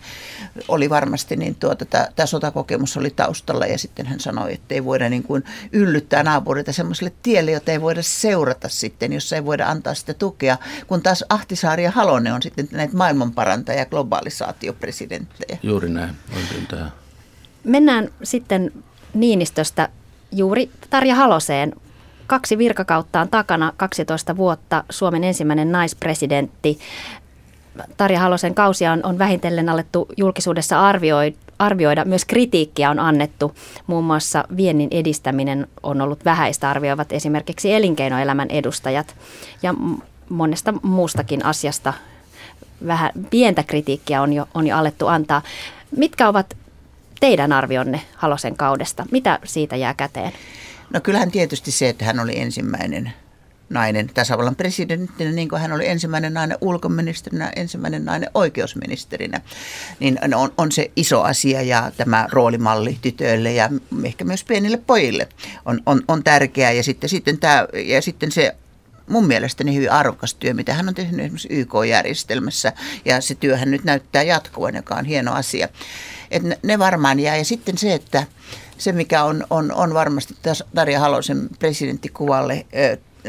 oli 0.67 0.89
varmasti, 0.89 1.35
niin 1.35 1.55
tuota, 1.55 1.85
tämä, 1.85 2.07
tämä 2.15 2.25
sotakokemus 2.27 2.97
oli 2.97 3.09
taustalla. 3.09 3.65
Ja 3.65 3.77
sitten 3.77 4.05
hän 4.05 4.19
sanoi, 4.19 4.53
että 4.53 4.75
ei 4.75 4.85
voida 4.85 5.09
niin 5.09 5.23
kuin 5.23 5.43
yllyttää 5.71 6.23
naapureita 6.23 6.73
semmoiselle 6.73 7.13
tielle, 7.23 7.51
jota 7.51 7.71
ei 7.71 7.81
voida 7.81 8.01
seurata 8.03 8.69
sitten, 8.69 9.13
jos 9.13 9.33
ei 9.33 9.45
voida 9.45 9.67
antaa 9.67 9.93
sitä 9.93 10.13
tukea. 10.13 10.57
Kun 10.87 11.01
taas 11.01 11.25
Ahtisaari 11.29 11.83
ja 11.83 11.91
Halonen 11.91 12.33
on 12.33 12.41
sitten 12.41 12.67
näitä 12.71 12.93
maailmanparantaja- 12.93 13.89
globalisaatiopresidenttejä. 13.89 15.57
Juuri 15.63 15.89
näin 15.89 16.15
tähän. 16.67 16.91
Mennään 17.63 18.09
sitten 18.23 18.71
Niinistöstä 19.13 19.89
juuri 20.31 20.69
Tarja 20.89 21.15
Haloseen. 21.15 21.73
Kaksi 22.27 22.57
virkakauttaan 22.57 23.29
takana, 23.29 23.73
12 23.77 24.37
vuotta, 24.37 24.83
Suomen 24.89 25.23
ensimmäinen 25.23 25.71
naispresidentti. 25.71 26.79
Tarja 27.97 28.19
Halosen 28.19 28.55
kausia 28.55 28.91
on, 28.91 28.99
on 29.03 29.17
vähitellen 29.17 29.69
alettu 29.69 30.07
julkisuudessa 30.17 30.87
arvioida, 30.87 31.37
arvioida. 31.59 32.05
Myös 32.05 32.25
kritiikkiä 32.25 32.89
on 32.89 32.99
annettu. 32.99 33.55
Muun 33.87 34.03
muassa 34.03 34.43
viennin 34.57 34.89
edistäminen 34.91 35.67
on 35.83 36.01
ollut 36.01 36.25
vähäistä, 36.25 36.69
arvioivat 36.69 37.11
esimerkiksi 37.11 37.73
elinkeinoelämän 37.73 38.49
edustajat. 38.49 39.15
Ja 39.63 39.73
monesta 40.29 40.73
muustakin 40.83 41.45
asiasta 41.45 41.93
vähän 42.87 43.11
pientä 43.29 43.63
kritiikkiä 43.63 44.21
on 44.21 44.33
jo, 44.33 44.47
on 44.53 44.67
jo 44.67 44.77
alettu 44.77 45.07
antaa. 45.07 45.41
Mitkä 45.97 46.27
ovat 46.27 46.57
teidän 47.19 47.51
arvionne 47.51 48.01
Halosen 48.15 48.57
kaudesta? 48.57 49.05
Mitä 49.11 49.39
siitä 49.43 49.75
jää 49.75 49.93
käteen? 49.93 50.31
No 50.93 51.01
kyllähän 51.01 51.31
tietysti 51.31 51.71
se, 51.71 51.89
että 51.89 52.05
hän 52.05 52.19
oli 52.19 52.39
ensimmäinen 52.39 53.13
nainen 53.69 54.09
tasavallan 54.13 54.55
presidenttinä, 54.55 55.31
niin 55.31 55.49
kuin 55.49 55.61
hän 55.61 55.71
oli 55.71 55.87
ensimmäinen 55.87 56.33
nainen 56.33 56.57
ulkoministerinä, 56.61 57.51
ensimmäinen 57.55 58.05
nainen 58.05 58.29
oikeusministerinä, 58.33 59.41
niin 59.99 60.19
on, 60.35 60.53
on 60.57 60.71
se 60.71 60.91
iso 60.95 61.21
asia 61.21 61.61
ja 61.61 61.91
tämä 61.97 62.27
roolimalli 62.31 62.97
tytöille 63.01 63.53
ja 63.53 63.69
ehkä 64.03 64.25
myös 64.25 64.43
pienille 64.43 64.77
pojille 64.77 65.27
on, 65.65 65.81
on, 65.85 66.01
on 66.07 66.23
tärkeää. 66.23 66.71
Ja 66.71 66.83
sitten, 66.83 67.09
sitten, 67.09 67.37
tämä, 67.37 67.67
ja 67.85 68.01
sitten 68.01 68.31
se 68.31 68.55
mun 69.09 69.27
mielestäni 69.27 69.75
hyvin 69.75 69.91
arvokas 69.91 70.33
työ, 70.35 70.53
mitä 70.53 70.73
hän 70.73 70.87
on 70.87 70.95
tehnyt 70.95 71.19
esimerkiksi 71.19 71.47
YK-järjestelmässä. 71.51 72.73
Ja 73.05 73.21
se 73.21 73.35
työhän 73.35 73.71
nyt 73.71 73.83
näyttää 73.83 74.23
jatkuvan, 74.23 74.75
joka 74.75 74.95
on 74.95 75.05
hieno 75.05 75.33
asia. 75.33 75.67
Et 76.31 76.43
ne 76.63 76.79
varmaan 76.79 77.19
jää. 77.19 77.37
Ja 77.37 77.45
sitten 77.45 77.77
se, 77.77 77.93
että 77.93 78.23
se 78.77 78.91
mikä 78.91 79.23
on, 79.23 79.47
on, 79.49 79.71
on 79.71 79.93
varmasti 79.93 80.35
Tarja 80.75 80.99
Halosen 80.99 81.49
presidenttikuvalle 81.59 82.65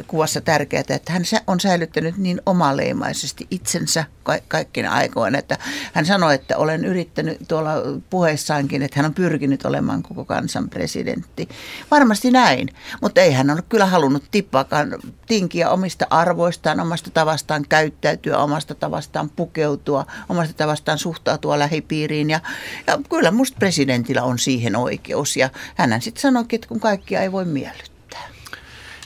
kuvassa 0.07 0.41
tärkeää, 0.41 0.85
että 0.89 1.13
hän 1.13 1.23
on 1.47 1.61
säilyttänyt 1.61 2.17
niin 2.17 2.41
omaleimaisesti 2.47 3.47
itsensä 3.51 4.05
ka- 4.23 4.39
kaikkina 4.49 4.93
aikoina. 4.93 5.39
Että 5.39 5.59
hän 5.93 6.07
sanoi, 6.07 6.35
että 6.35 6.57
olen 6.57 6.85
yrittänyt 6.85 7.39
tuolla 7.49 7.73
puheissaankin, 8.11 8.83
että 8.83 8.99
hän 8.99 9.07
on 9.07 9.15
pyrkinyt 9.15 9.67
olemaan 9.67 10.03
koko 10.03 10.25
kansan 10.25 10.71
presidentti. 10.71 11.49
Varmasti 11.91 12.31
näin, 12.31 12.69
mutta 13.03 13.21
ei 13.21 13.33
hän 13.33 13.51
ole 13.51 13.63
kyllä 13.69 13.87
halunnut 13.87 14.25
tippaakaan 14.31 14.95
tinkiä 15.27 15.71
omista 15.71 16.07
arvoistaan, 16.11 16.81
omasta 16.81 17.11
tavastaan 17.11 17.65
käyttäytyä, 17.69 18.39
omasta 18.39 18.75
tavastaan 18.75 19.31
pukeutua, 19.31 20.07
omasta 20.29 20.55
tavastaan 20.55 20.99
suhtautua 20.99 21.59
lähipiiriin. 21.59 22.31
Ja, 22.31 22.41
ja 22.87 22.99
kyllä 23.11 23.31
musta 23.31 23.57
presidentillä 23.59 24.23
on 24.23 24.39
siihen 24.39 24.77
oikeus. 24.77 25.37
Ja 25.37 25.51
hän 25.75 26.03
sitten 26.03 26.23
sanoi, 26.23 26.45
että 26.53 26.69
kun 26.69 26.81
kaikkia 26.81 27.23
ei 27.23 27.33
voi 27.33 27.45
miellyttää. 27.45 27.96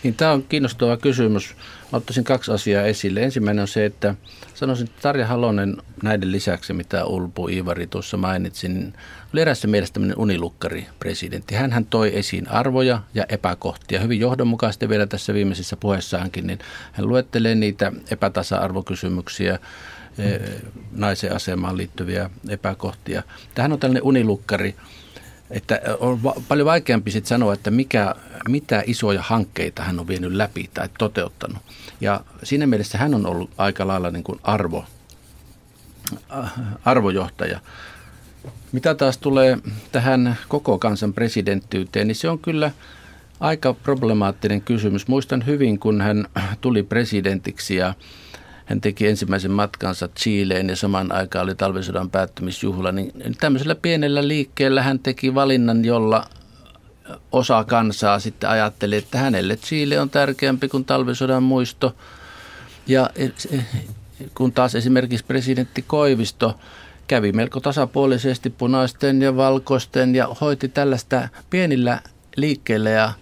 Niin 0.03 0.15
tämä 0.15 0.33
on 0.33 0.43
kiinnostava 0.43 0.97
kysymys. 0.97 1.55
Mä 1.93 1.97
ottaisin 1.97 2.25
kaksi 2.25 2.53
asiaa 2.53 2.83
esille. 2.83 3.23
Ensimmäinen 3.23 3.63
on 3.63 3.69
se, 3.69 3.85
että 3.85 4.15
sanoisin, 4.55 4.87
että 4.89 5.03
Tarja 5.03 5.27
Halonen 5.27 5.77
näiden 6.03 6.33
lisäksi, 6.33 6.73
mitä 6.73 7.05
Ulpu 7.05 7.49
Iivari 7.49 7.87
tuossa 7.87 8.17
mainitsin, 8.17 8.95
oli 9.33 9.41
erässä 9.41 9.69
mielessä 9.69 9.93
tämmöinen 9.95 10.19
unilukkari-presidentti. 10.19 11.55
Hän 11.55 11.87
toi 11.91 12.19
esiin 12.19 12.51
arvoja 12.51 13.03
ja 13.15 13.25
epäkohtia. 13.29 14.01
Hyvin 14.01 14.21
johdonmukaisesti 14.21 14.89
vielä 14.89 15.07
tässä 15.07 15.35
viimeisessä 15.35 15.77
puheessaankin, 15.77 16.47
niin 16.47 16.59
hän 16.93 17.09
luettelee 17.09 17.55
niitä 17.55 17.93
epätasa-arvokysymyksiä, 18.11 19.59
e, 20.19 20.39
naisen 20.93 21.37
asemaan 21.37 21.77
liittyviä 21.77 22.31
epäkohtia. 22.49 23.23
Tähän 23.55 23.73
on 23.73 23.79
tällainen 23.79 24.03
unilukkari 24.03 24.75
että 25.51 25.81
on 26.01 26.23
va- 26.23 26.35
paljon 26.49 26.67
vaikeampi 26.67 27.11
sitten 27.11 27.29
sanoa, 27.29 27.55
että 27.55 27.71
mikä, 27.71 28.15
mitä 28.49 28.83
isoja 28.87 29.23
hankkeita 29.23 29.83
hän 29.83 30.01
on 30.01 30.09
vienyt 30.09 30.33
läpi 30.33 30.71
tai 30.75 30.89
toteuttanut. 30.99 31.63
Ja 32.01 32.21
siinä 32.43 32.67
mielessä 32.67 32.99
hän 32.99 33.15
on 33.15 33.27
ollut 33.27 33.51
aika 33.59 33.87
lailla 33.87 34.11
niin 34.11 34.25
kuin 34.25 34.41
arvo, 34.43 34.85
äh, 36.33 36.53
arvojohtaja. 36.85 37.61
Mitä 38.73 38.95
taas 38.95 39.19
tulee 39.19 39.59
tähän 39.93 40.39
koko 40.49 40.79
kansan 40.79 41.13
presidenttiyteen, 41.13 42.07
niin 42.07 42.17
se 42.17 42.29
on 42.29 42.39
kyllä 42.39 42.71
aika 43.41 43.75
problemaattinen 43.75 44.61
kysymys. 44.61 45.09
Muistan 45.09 45.47
hyvin, 45.47 45.79
kun 45.79 46.01
hän 46.01 46.27
tuli 46.61 46.83
presidentiksi 46.83 47.77
ja 47.77 47.95
hän 48.71 48.81
teki 48.81 49.07
ensimmäisen 49.07 49.51
matkansa 49.51 50.09
Chileen 50.09 50.69
ja 50.69 50.77
saman 50.77 51.13
aikaan 51.13 51.43
oli 51.43 51.55
talvisodan 51.55 52.11
päättymisjuhla, 52.11 52.93
niin 52.93 53.13
tämmöisellä 53.41 53.75
pienellä 53.75 54.29
liikkeellä 54.29 54.83
hän 54.83 54.99
teki 54.99 55.35
valinnan, 55.35 55.85
jolla 55.85 56.27
osa 57.33 57.65
kansaa 57.65 58.19
sitten 58.19 58.51
ajatteli, 58.51 58.97
että 58.97 59.19
hänelle 59.19 59.57
Chile 59.57 60.01
on 60.01 60.11
tärkeämpi 60.11 60.69
kuin 60.69 60.85
talvisodan 60.85 61.43
muisto. 61.43 61.97
Ja 62.87 63.11
kun 64.35 64.53
taas 64.53 64.75
esimerkiksi 64.75 65.25
presidentti 65.25 65.85
Koivisto 65.87 66.61
kävi 67.07 67.33
melko 67.33 67.61
tasapuolisesti 67.61 68.51
punaisten 68.51 69.23
ja 69.23 69.37
valkoisten 69.37 70.15
ja 70.15 70.29
hoiti 70.41 70.69
tällaista 70.69 71.29
pienillä 71.51 72.01
liikkeillä 72.37 72.91
ja 72.91 73.13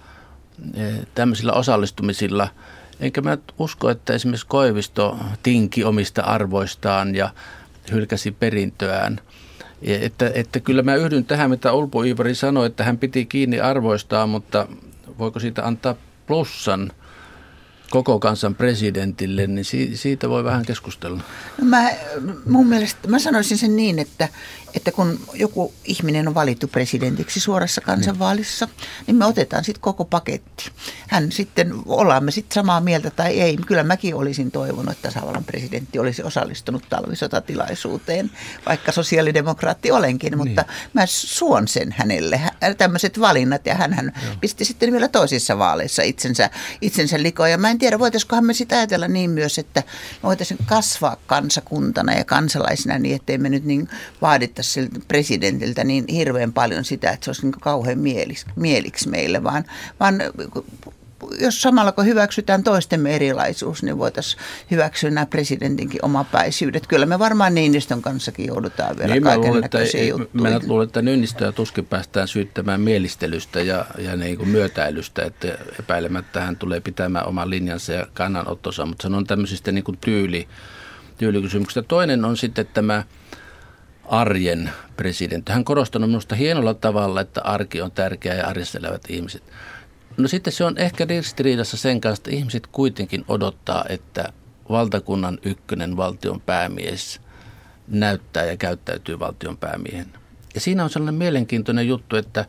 e, 0.74 0.92
tämmöisillä 1.14 1.52
osallistumisilla. 1.52 2.48
Enkä 3.00 3.20
mä 3.20 3.38
usko, 3.58 3.90
että 3.90 4.12
esimerkiksi 4.12 4.46
Koivisto 4.46 5.18
tinki 5.42 5.84
omista 5.84 6.22
arvoistaan 6.22 7.14
ja 7.14 7.30
hylkäsi 7.92 8.30
perintöään. 8.30 9.20
Että, 9.82 10.30
että 10.34 10.60
kyllä 10.60 10.82
mä 10.82 10.94
yhdyn 10.94 11.24
tähän, 11.24 11.50
mitä 11.50 11.72
Ulpo 11.72 12.02
Iivari 12.02 12.34
sanoi, 12.34 12.66
että 12.66 12.84
hän 12.84 12.98
piti 12.98 13.26
kiinni 13.26 13.60
arvoistaan, 13.60 14.28
mutta 14.28 14.68
voiko 15.18 15.40
siitä 15.40 15.66
antaa 15.66 15.94
plussan– 16.26 16.90
koko 17.90 18.18
kansan 18.18 18.54
presidentille, 18.54 19.46
niin 19.46 19.64
siitä 19.94 20.28
voi 20.28 20.44
vähän 20.44 20.64
keskustella. 20.64 21.20
No 21.58 21.64
mä, 21.64 21.90
mun 22.46 22.66
mielestä, 22.66 23.08
mä 23.08 23.18
sanoisin 23.18 23.58
sen 23.58 23.76
niin, 23.76 23.98
että 23.98 24.28
että 24.74 24.92
kun 24.92 25.20
joku 25.34 25.74
ihminen 25.84 26.28
on 26.28 26.34
valittu 26.34 26.68
presidentiksi 26.68 27.40
suorassa 27.40 27.80
kansanvaalissa, 27.80 28.68
niin 29.06 29.16
me 29.16 29.24
otetaan 29.24 29.64
sitten 29.64 29.80
koko 29.80 30.04
paketti. 30.04 30.70
Hän 31.08 31.32
sitten, 31.32 31.74
ollaan 31.86 32.24
me 32.24 32.30
sitten 32.30 32.54
samaa 32.54 32.80
mieltä 32.80 33.10
tai 33.10 33.40
ei. 33.40 33.56
Kyllä 33.56 33.82
mäkin 33.82 34.14
olisin 34.14 34.50
toivonut, 34.50 34.92
että 34.92 35.08
tasavallan 35.08 35.44
presidentti 35.44 35.98
olisi 35.98 36.22
osallistunut 36.22 36.84
talvisotatilaisuuteen, 36.88 38.30
vaikka 38.66 38.92
sosiaalidemokraatti 38.92 39.90
olenkin, 39.90 40.30
niin. 40.30 40.38
mutta 40.48 40.64
mä 40.92 41.06
suon 41.06 41.68
sen 41.68 41.94
hänelle, 41.98 42.40
tämmöiset 42.78 43.20
valinnat, 43.20 43.66
ja 43.66 43.74
hän, 43.74 43.92
hän 43.92 44.12
pisti 44.40 44.64
sitten 44.64 44.92
vielä 44.92 45.08
toisissa 45.08 45.58
vaaleissa 45.58 46.02
itsensä, 46.02 46.50
itsensä 46.80 47.22
likoon. 47.22 47.50
Ja 47.50 47.58
mä 47.58 47.70
en 47.70 47.77
tiedä, 47.78 47.98
voitaisikohan 47.98 48.44
me 48.44 48.54
sitä 48.54 48.76
ajatella 48.76 49.08
niin 49.08 49.30
myös, 49.30 49.58
että 49.58 49.82
me 50.22 50.22
voitaisiin 50.22 50.58
kasvaa 50.66 51.16
kansakuntana 51.26 52.12
ja 52.12 52.24
kansalaisina 52.24 52.98
niin, 52.98 53.16
ettei 53.16 53.38
me 53.38 53.48
nyt 53.48 53.64
niin 53.64 53.88
vaadita 54.22 54.62
siltä 54.62 55.00
presidentiltä 55.08 55.84
niin 55.84 56.04
hirveän 56.08 56.52
paljon 56.52 56.84
sitä, 56.84 57.10
että 57.10 57.24
se 57.24 57.30
olisi 57.30 57.42
niin 57.42 57.60
kauhean 57.60 57.98
mieliksi, 57.98 58.46
mieliksi 58.56 59.08
meille, 59.08 59.42
vaan, 59.42 59.64
vaan 60.00 60.22
jos 61.40 61.62
samalla 61.62 61.92
kun 61.92 62.06
hyväksytään 62.06 62.62
toistemme 62.64 63.16
erilaisuus, 63.16 63.82
niin 63.82 63.98
voitaisiin 63.98 64.42
hyväksyä 64.70 65.10
nämä 65.10 65.26
presidentinkin 65.26 66.04
omapäisyydet. 66.04 66.86
Kyllä 66.86 67.06
me 67.06 67.18
varmaan 67.18 67.54
Niinistön 67.54 68.02
kanssakin 68.02 68.46
joudutaan 68.46 68.98
vielä 68.98 69.14
niin, 69.14 69.22
kaiken 69.22 69.60
näköisiä 69.60 70.04
juttuja. 70.04 70.50
Mä 70.50 70.60
luulen, 70.66 70.86
että 70.86 71.02
Niinistöä 71.02 71.52
tuskin 71.52 71.86
päästään 71.86 72.28
syyttämään 72.28 72.80
mielistelystä 72.80 73.60
ja, 73.60 73.86
ja 73.98 74.16
niin 74.16 74.36
kuin 74.36 74.48
myötäilystä, 74.48 75.22
että 75.22 75.58
epäilemättä 75.78 76.40
hän 76.40 76.56
tulee 76.56 76.80
pitämään 76.80 77.26
oman 77.26 77.50
linjansa 77.50 77.92
ja 77.92 78.06
kannanottonsa, 78.14 78.86
mutta 78.86 79.02
sanon 79.02 79.26
tämmöisistä 79.26 79.72
niin 79.72 79.84
kuin 79.84 79.98
tyyli, 80.00 80.48
tyylikysymyksistä. 81.18 81.82
Toinen 81.82 82.24
on 82.24 82.36
sitten 82.36 82.66
tämä 82.74 83.04
arjen 84.04 84.70
presidentti. 84.96 85.52
Hän 85.52 85.64
korostanut 85.64 86.10
minusta 86.10 86.34
hienolla 86.34 86.74
tavalla, 86.74 87.20
että 87.20 87.40
arki 87.42 87.82
on 87.82 87.90
tärkeä 87.90 88.34
ja 88.34 88.46
arjessa 88.46 88.78
elävät 88.78 89.02
ihmiset. 89.08 89.42
No 90.18 90.28
sitten 90.28 90.52
se 90.52 90.64
on 90.64 90.78
ehkä 90.78 91.04
ristiriidassa 91.04 91.76
sen 91.76 92.00
kanssa, 92.00 92.20
että 92.20 92.36
ihmiset 92.36 92.66
kuitenkin 92.66 93.24
odottaa, 93.28 93.84
että 93.88 94.32
valtakunnan 94.68 95.38
ykkönen 95.42 95.96
valtion 95.96 96.40
päämies 96.40 97.20
näyttää 97.88 98.44
ja 98.44 98.56
käyttäytyy 98.56 99.18
valtion 99.18 99.56
päämiehen. 99.56 100.06
Ja 100.54 100.60
siinä 100.60 100.84
on 100.84 100.90
sellainen 100.90 101.14
mielenkiintoinen 101.14 101.88
juttu, 101.88 102.16
että, 102.16 102.44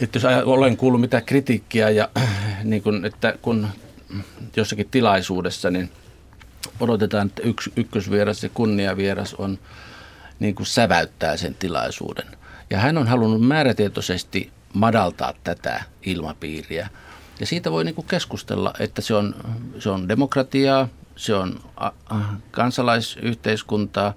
että 0.00 0.16
jos 0.16 0.24
olen 0.44 0.76
kuullut 0.76 1.00
mitä 1.00 1.20
kritiikkiä 1.20 1.90
ja 1.90 2.08
niin 2.64 2.82
kun, 2.82 3.04
että 3.04 3.34
kun 3.42 3.68
jossakin 4.56 4.88
tilaisuudessa 4.90 5.70
niin 5.70 5.90
odotetaan, 6.80 7.26
että 7.26 7.42
yksi, 7.42 7.72
ykkösvieras 7.76 8.42
ja 8.42 8.48
kunniavieras 8.48 9.34
on 9.34 9.58
niin 10.38 10.54
kuin 10.54 10.66
säväyttää 10.66 11.36
sen 11.36 11.54
tilaisuuden. 11.54 12.26
Ja 12.70 12.78
hän 12.78 12.98
on 12.98 13.06
halunnut 13.06 13.46
määrätietoisesti 13.46 14.50
madaltaa 14.74 15.34
tätä 15.44 15.84
ilmapiiriä. 16.02 16.88
Ja 17.40 17.46
siitä 17.46 17.72
voi 17.72 17.84
niin 17.84 17.94
kuin 17.94 18.06
keskustella, 18.06 18.72
että 18.78 19.02
se 19.02 19.14
on, 19.14 19.34
se 19.78 19.90
on 19.90 20.08
demokratiaa, 20.08 20.88
se 21.16 21.34
on 21.34 21.60
kansalaisyhteiskuntaa, 22.50 24.14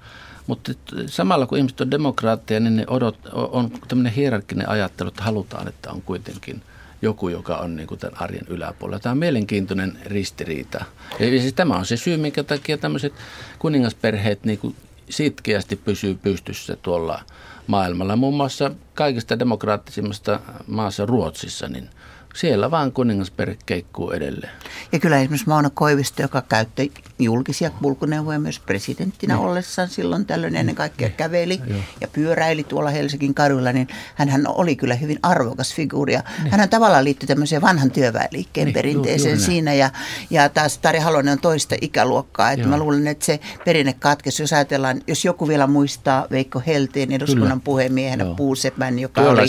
mutta 0.48 0.72
samalla 1.06 1.48
kun 1.48 1.58
ihmiset 1.58 1.82
on 1.82 1.92
demokraatteja, 1.92 2.60
niin 2.60 2.76
ne 2.76 2.86
odot, 2.88 3.20
on 3.34 3.72
tämmöinen 3.88 4.14
hierarkkinen 4.14 4.70
ajattelu, 4.70 5.10
että 5.10 5.24
halutaan, 5.24 5.68
että 5.68 5.92
on 5.92 6.02
kuitenkin 6.02 6.62
joku, 7.02 7.30
joka 7.30 7.58
on 7.58 7.76
niin 7.76 7.88
kuin 7.88 8.00
tämän 8.00 8.22
arjen 8.22 8.48
yläpuolella. 8.48 9.00
Tämä 9.00 9.12
on 9.12 9.18
mielenkiintoinen 9.18 9.98
ristiriita. 10.06 10.86
Ja 11.20 11.42
siis 11.42 11.54
tämä 11.54 11.76
on 11.76 11.86
se 11.86 11.98
syy, 11.98 12.18
minkä 12.18 12.44
takia 12.44 12.78
tämmöiset 12.78 13.14
kuningasperheet 13.60 14.44
niin 14.44 14.60
kuin 14.60 14.76
sitkeästi 15.10 15.76
pysyy 15.76 16.16
pystyssä 16.16 16.76
tuolla 16.82 17.22
maailmalla. 17.68 18.16
Muun 18.16 18.34
muassa 18.34 18.72
kaikista 18.94 19.40
demokraattisimmasta 19.40 20.40
maassa 20.68 21.06
Ruotsissa, 21.06 21.68
niin 21.68 21.90
siellä 22.36 22.72
vaan 22.72 22.92
kuningasperhe 22.92 23.58
keikkuu 23.66 24.12
edelleen. 24.12 24.52
Ja 24.92 25.00
kyllä 25.00 25.20
esimerkiksi 25.20 25.48
Mauno 25.48 25.70
Koivisto, 25.74 26.22
joka 26.22 26.42
käytti 26.42 26.92
julkisia 27.20 27.70
kulkuneuvoja 27.70 28.40
myös 28.40 28.60
presidenttinä 28.60 29.36
niin. 29.36 29.46
ollessaan 29.46 29.90
silloin 29.90 30.26
tällöin 30.26 30.56
ennen 30.56 30.76
kaikkea 30.76 31.08
niin. 31.08 31.18
käveli 31.18 31.62
ja, 31.68 31.76
ja 32.02 32.08
pyöräili 32.08 32.64
tuolla 32.64 32.90
Helsingin 32.90 33.34
kaduilla, 33.34 33.72
niin 33.72 33.88
hän 34.16 34.48
oli 34.48 34.76
kyllä 34.76 34.96
hyvin 34.96 35.20
arvokas 35.24 35.74
figuuri. 35.74 36.14
Ja 36.14 36.24
niin. 36.44 36.52
Hän 36.52 36.70
tavallaan 36.70 37.04
liittyi 37.04 37.28
tämmöiseen 37.28 37.62
vanhan 37.62 37.92
työväenliikkeen 37.92 38.66
niin, 38.66 38.74
perinteeseen 38.74 39.40
siinä 39.40 39.74
ja, 39.74 39.90
ja 40.30 40.50
taas 40.50 40.78
Tari 40.78 41.00
Halonen 41.00 41.32
on 41.32 41.40
toista 41.40 41.76
ikäluokkaa. 41.82 42.52
Että 42.52 42.68
mä 42.68 42.78
luulen, 42.78 43.08
että 43.08 43.26
se 43.26 43.40
perinne 43.66 43.94
katkesi, 43.94 44.44
jos 44.44 44.54
ajatellaan, 44.54 45.02
jos 45.08 45.26
joku 45.26 45.48
vielä 45.48 45.68
muistaa 45.68 46.28
Veikko 46.32 46.62
Helteen 46.68 47.12
eduskunnan 47.12 47.50
kyllä. 47.50 47.62
puhemiehenä 47.64 48.24
Joo. 48.24 48.36
Puusepän, 48.36 49.00
joka 49.00 49.22
oli, 49.22 49.42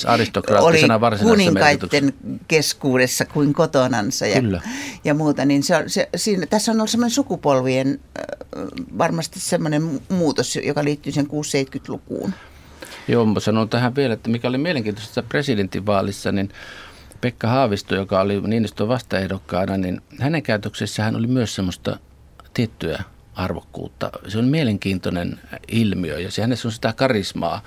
oli 0.60 0.80
kuninkaiden 1.22 2.12
keskuudessa 2.68 3.24
kuin 3.24 3.54
kotonansa 3.54 4.26
ja, 4.26 4.42
ja 5.04 5.14
muuta, 5.14 5.44
niin 5.44 5.62
se, 5.62 5.84
se, 5.86 6.08
siinä, 6.16 6.46
tässä 6.46 6.72
on 6.72 6.78
ollut 6.78 6.90
semmoinen 6.90 7.10
sukupolvi 7.10 7.68
sukupolvien 7.68 8.00
varmasti 8.98 9.40
semmoinen 9.40 10.00
muutos, 10.08 10.56
joka 10.56 10.84
liittyy 10.84 11.12
sen 11.12 11.26
670-lukuun. 11.26 12.34
Joo, 13.08 13.26
mä 13.26 13.40
sanon 13.40 13.68
tähän 13.68 13.96
vielä, 13.96 14.14
että 14.14 14.30
mikä 14.30 14.48
oli 14.48 14.58
mielenkiintoista 14.58 15.22
presidentinvaalissa, 15.22 16.32
niin 16.32 16.48
Pekka 17.20 17.48
Haavisto, 17.48 17.94
joka 17.94 18.20
oli 18.20 18.40
Niinistön 18.40 18.88
vastaehdokkaana, 18.88 19.76
niin 19.76 20.00
hänen 20.20 20.42
käytöksessään 20.42 21.16
oli 21.16 21.26
myös 21.26 21.54
semmoista 21.54 21.98
tiettyä 22.54 23.02
arvokkuutta. 23.34 24.10
Se 24.28 24.38
on 24.38 24.44
mielenkiintoinen 24.44 25.40
ilmiö 25.68 26.20
ja 26.20 26.30
se 26.30 26.42
hänessä 26.42 26.68
on 26.68 26.72
sitä 26.72 26.92
karismaa, 26.92 27.62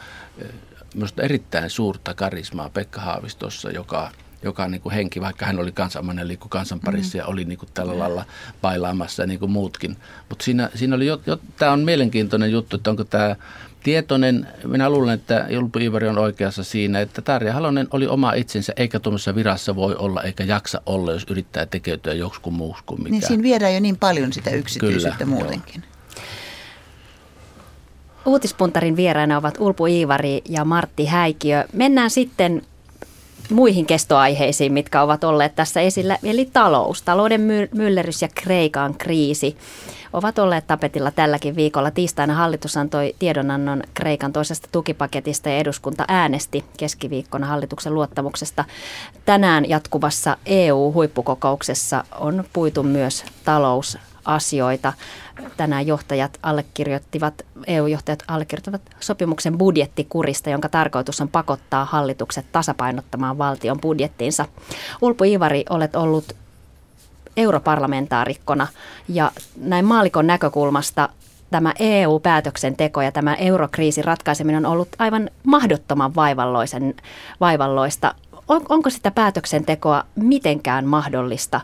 minusta 0.93 1.21
erittäin 1.21 1.69
suurta 1.69 2.13
karismaa 2.13 2.69
Pekka 2.69 3.01
Haavistossa, 3.01 3.71
joka 3.71 4.11
joka 4.43 4.67
niin 4.67 4.81
kuin 4.81 4.93
henki, 4.93 5.21
vaikka 5.21 5.45
hän 5.45 5.59
oli 5.59 5.71
kansanmainen 5.71 6.27
liikku 6.27 6.49
kansan 6.49 6.79
parissa 6.79 7.17
mm. 7.17 7.19
ja 7.19 7.25
oli 7.25 7.45
niin 7.45 7.57
kuin 7.57 7.69
tällä 7.73 7.99
lailla 7.99 8.25
bailaamassa 8.61 9.25
niin 9.25 9.39
kuin 9.39 9.51
muutkin. 9.51 9.97
Mutta 10.29 10.45
siinä, 10.45 10.69
siinä 10.75 10.95
oli 10.95 11.05
jo, 11.05 11.21
jo 11.25 11.39
tämä 11.57 11.71
on 11.71 11.79
mielenkiintoinen 11.79 12.51
juttu, 12.51 12.75
että 12.75 12.89
onko 12.89 13.03
tämä 13.03 13.35
tietoinen, 13.83 14.47
minä 14.65 14.89
luulen, 14.89 15.13
että 15.13 15.45
Julpu 15.49 15.79
Ivari 15.79 16.07
on 16.07 16.17
oikeassa 16.17 16.63
siinä, 16.63 17.01
että 17.01 17.21
Tarja 17.21 17.53
Halonen 17.53 17.87
oli 17.91 18.07
oma 18.07 18.33
itsensä, 18.33 18.73
eikä 18.75 18.99
tuommoisessa 18.99 19.35
virassa 19.35 19.75
voi 19.75 19.95
olla, 19.95 20.23
eikä 20.23 20.43
jaksa 20.43 20.81
olla, 20.85 21.11
jos 21.11 21.25
yrittää 21.29 21.65
tekeytyä 21.65 22.13
joksikin 22.13 22.53
muuksi 22.53 22.83
kuin 22.85 23.03
mikä. 23.03 23.11
Niin 23.11 23.27
siinä 23.27 23.43
viedään 23.43 23.73
jo 23.73 23.79
niin 23.79 23.97
paljon 23.97 24.33
sitä 24.33 24.49
yksityisyyttä 24.49 25.25
Kyllä, 25.25 25.35
muutenkin. 25.35 25.83
Joo. 25.83 25.91
Uutispuntarin 28.25 28.95
vieraina 28.95 29.37
ovat 29.37 29.55
Ulpu 29.59 29.85
Iivari 29.85 30.41
ja 30.49 30.65
Martti 30.65 31.05
Häikiö. 31.05 31.65
Mennään 31.73 32.09
sitten 32.09 32.61
muihin 33.49 33.85
kestoaiheisiin, 33.85 34.73
mitkä 34.73 35.01
ovat 35.01 35.23
olleet 35.23 35.55
tässä 35.55 35.81
esillä, 35.81 36.17
eli 36.23 36.49
talous. 36.53 37.01
Talouden 37.01 37.41
myllerys 37.71 38.21
ja 38.21 38.27
Kreikan 38.35 38.93
kriisi 38.97 39.57
ovat 40.13 40.39
olleet 40.39 40.67
tapetilla 40.67 41.11
tälläkin 41.11 41.55
viikolla. 41.55 41.91
Tiistaina 41.91 42.33
hallitus 42.33 42.77
antoi 42.77 43.15
tiedonannon 43.19 43.83
Kreikan 43.93 44.33
toisesta 44.33 44.67
tukipaketista 44.71 45.49
ja 45.49 45.57
eduskunta 45.57 46.05
äänesti 46.07 46.65
keskiviikkona 46.77 47.47
hallituksen 47.47 47.93
luottamuksesta. 47.93 48.65
Tänään 49.25 49.69
jatkuvassa 49.69 50.37
EU-huippukokouksessa 50.45 52.03
on 52.19 52.43
puitu 52.53 52.83
myös 52.83 53.25
talous 53.45 53.97
asioita. 54.25 54.93
Tänään 55.57 55.87
johtajat 55.87 56.39
allekirjoittivat, 56.43 57.33
EU-johtajat 57.67 58.23
allekirjoittivat 58.27 58.81
sopimuksen 58.99 59.57
budjettikurista, 59.57 60.49
jonka 60.49 60.69
tarkoitus 60.69 61.21
on 61.21 61.29
pakottaa 61.29 61.85
hallitukset 61.85 62.45
tasapainottamaan 62.51 63.37
valtion 63.37 63.81
budjettiinsa. 63.81 64.45
Ulpu 65.01 65.23
Ivari, 65.23 65.65
olet 65.69 65.95
ollut 65.95 66.35
europarlamentaarikkona 67.37 68.67
ja 69.07 69.31
näin 69.57 69.85
maalikon 69.85 70.27
näkökulmasta 70.27 71.09
tämä 71.51 71.73
EU-päätöksenteko 71.79 73.01
ja 73.01 73.11
tämä 73.11 73.35
eurokriisin 73.35 74.05
ratkaiseminen 74.05 74.65
on 74.65 74.71
ollut 74.71 74.89
aivan 74.99 75.29
mahdottoman 75.43 76.15
vaivalloisen, 76.15 76.95
vaivalloista. 77.39 78.15
On, 78.47 78.61
onko 78.69 78.89
sitä 78.89 79.11
päätöksentekoa 79.11 80.05
mitenkään 80.15 80.85
mahdollista 80.85 81.61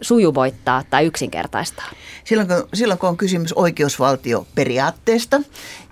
sujuvoittaa 0.00 0.84
tai 0.90 1.06
yksinkertaistaa? 1.06 1.90
Silloin 2.24 2.48
kun, 2.48 2.68
silloin 2.74 2.98
kun 2.98 3.08
on 3.08 3.16
kysymys 3.16 3.52
oikeusvaltioperiaatteesta 3.52 5.40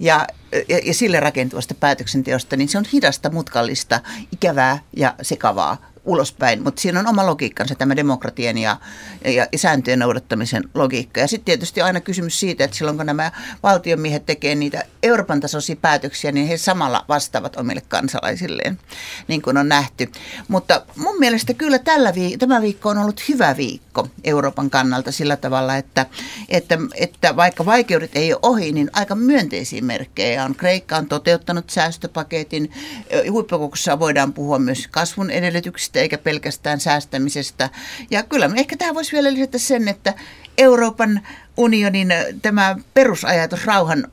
ja, 0.00 0.26
ja, 0.68 0.78
ja 0.84 0.94
sille 0.94 1.20
rakentuvasta 1.20 1.74
päätöksenteosta, 1.74 2.56
niin 2.56 2.68
se 2.68 2.78
on 2.78 2.84
hidasta, 2.92 3.30
mutkallista, 3.30 4.00
ikävää 4.32 4.78
ja 4.96 5.14
sekavaa 5.22 5.91
ulospäin, 6.04 6.62
mutta 6.62 6.80
siinä 6.80 7.00
on 7.00 7.06
oma 7.06 7.26
logiikkansa 7.26 7.74
tämä 7.74 7.96
demokratian 7.96 8.58
ja, 8.58 8.76
ja 9.24 9.46
sääntöjen 9.56 9.98
noudattamisen 9.98 10.64
logiikka. 10.74 11.20
Ja 11.20 11.28
sitten 11.28 11.44
tietysti 11.44 11.82
aina 11.82 12.00
kysymys 12.00 12.40
siitä, 12.40 12.64
että 12.64 12.76
silloin 12.76 12.96
kun 12.96 13.06
nämä 13.06 13.32
valtionmiehet 13.62 14.26
tekevät 14.26 14.58
niitä 14.58 14.84
Euroopan 15.02 15.40
tasoisia 15.40 15.76
päätöksiä, 15.76 16.32
niin 16.32 16.46
he 16.46 16.56
samalla 16.56 17.04
vastaavat 17.08 17.56
omille 17.56 17.82
kansalaisilleen, 17.88 18.78
niin 19.28 19.42
kuin 19.42 19.56
on 19.56 19.68
nähty. 19.68 20.12
Mutta 20.48 20.82
mun 20.96 21.18
mielestä 21.18 21.54
kyllä 21.54 21.78
tällä 21.78 22.10
viik- 22.10 22.38
tämä 22.38 22.62
viikko 22.62 22.88
on 22.88 22.98
ollut 22.98 23.28
hyvä 23.28 23.56
viikko 23.56 24.08
Euroopan 24.24 24.70
kannalta 24.70 25.12
sillä 25.12 25.36
tavalla, 25.36 25.76
että, 25.76 26.06
että, 26.48 26.78
että 26.94 27.36
vaikka 27.36 27.66
vaikeudet 27.66 28.10
ei 28.14 28.32
ole 28.32 28.40
ohi, 28.42 28.72
niin 28.72 28.90
aika 28.92 29.14
myönteisiä 29.14 29.82
merkkejä 29.82 30.44
on. 30.44 30.54
Kreikka 30.54 30.96
on 30.96 31.06
toteuttanut 31.06 31.70
säästöpaketin, 31.70 32.72
huippukokouksessa 33.30 33.98
voidaan 33.98 34.32
puhua 34.32 34.58
myös 34.58 34.88
kasvun 34.90 35.30
edellytyksistä, 35.30 35.91
säästämisestä 35.92 36.00
eikä 36.00 36.18
pelkästään 36.18 36.81
säästämisestä. 36.81 37.70
Ja 38.11 38.22
kyllä 38.22 38.50
ehkä 38.57 38.76
tähän 38.76 38.94
voisi 38.94 39.12
vielä 39.12 39.33
lisätä 39.33 39.59
sen, 39.59 39.88
että 39.88 40.14
Euroopan 40.59 41.20
unionin 41.57 42.09
tämä 42.42 42.76
perusajatus 42.94 43.66
rauhan 43.66 44.07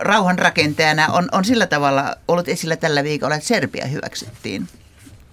rauhan 0.00 0.38
rakentajana 0.38 1.06
on, 1.06 1.28
on 1.32 1.44
sillä 1.44 1.66
tavalla 1.66 2.16
ollut 2.28 2.48
esillä 2.48 2.76
tällä 2.76 3.04
viikolla, 3.04 3.34
että 3.34 3.48
Serbia 3.48 3.86
hyväksyttiin 3.86 4.68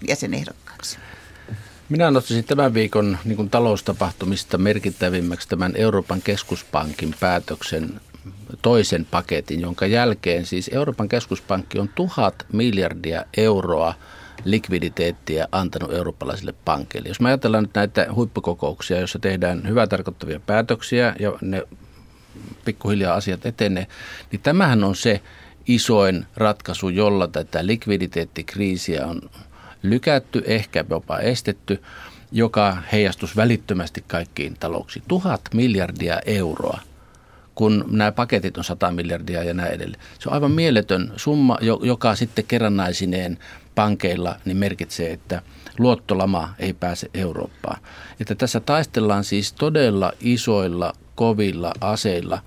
jäsenehdokkaaksi. 0.08 0.98
Minä 1.88 2.10
nostaisin 2.10 2.44
tämän 2.44 2.74
viikon 2.74 3.18
niin 3.24 3.36
kuin 3.36 3.50
taloustapahtumista 3.50 4.58
merkittävimmäksi 4.58 5.48
tämän 5.48 5.72
Euroopan 5.76 6.22
keskuspankin 6.22 7.14
päätöksen 7.20 8.00
toisen 8.62 9.04
paketin, 9.04 9.60
jonka 9.60 9.86
jälkeen 9.86 10.46
siis 10.46 10.70
Euroopan 10.72 11.08
keskuspankki 11.08 11.78
on 11.78 11.88
tuhat 11.88 12.46
miljardia 12.52 13.24
euroa– 13.36 13.94
likviditeettiä 14.44 15.48
antanut 15.52 15.92
eurooppalaisille 15.92 16.54
pankeille. 16.64 17.08
Jos 17.08 17.20
me 17.20 17.28
ajatellaan 17.28 17.64
nyt 17.64 17.74
näitä 17.74 18.06
huippukokouksia, 18.14 18.98
joissa 18.98 19.18
tehdään 19.18 19.68
hyvää 19.68 19.86
tarkoittavia 19.86 20.40
päätöksiä 20.40 21.14
ja 21.18 21.32
ne 21.40 21.62
pikkuhiljaa 22.64 23.14
asiat 23.14 23.46
etenee, 23.46 23.86
niin 24.32 24.40
tämähän 24.40 24.84
on 24.84 24.96
se 24.96 25.20
isoin 25.66 26.26
ratkaisu, 26.36 26.88
jolla 26.88 27.28
tätä 27.28 27.66
likviditeettikriisiä 27.66 29.06
on 29.06 29.22
lykätty, 29.82 30.42
ehkä 30.46 30.84
jopa 30.90 31.18
estetty, 31.18 31.82
joka 32.32 32.76
heijastus 32.92 33.36
välittömästi 33.36 34.04
kaikkiin 34.06 34.56
talouksiin. 34.60 35.04
Tuhat 35.08 35.40
miljardia 35.54 36.20
euroa 36.26 36.80
kun 37.60 37.84
nämä 37.90 38.12
paketit 38.12 38.58
on 38.58 38.64
100 38.64 38.90
miljardia 38.90 39.44
ja 39.44 39.54
näin 39.54 39.72
edelleen. 39.72 40.02
Se 40.18 40.28
on 40.28 40.32
aivan 40.32 40.50
mieletön 40.50 41.12
summa, 41.16 41.58
joka 41.82 42.14
sitten 42.14 42.44
kerrannaisineen 42.44 43.38
pankeilla 43.74 44.36
niin 44.44 44.56
merkitsee, 44.56 45.12
että 45.12 45.42
luottolama 45.78 46.54
ei 46.58 46.72
pääse 46.72 47.10
Eurooppaan. 47.14 47.80
Että 48.20 48.34
tässä 48.34 48.60
taistellaan 48.60 49.24
siis 49.24 49.52
todella 49.52 50.12
isoilla, 50.20 50.92
kovilla 51.14 51.72
aseilla 51.80 52.42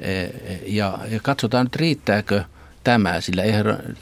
e, 0.00 0.26
ja, 0.66 0.98
katsotaan 1.22 1.66
nyt 1.66 1.76
riittääkö 1.76 2.44
tämä, 2.84 3.20
sillä 3.20 3.42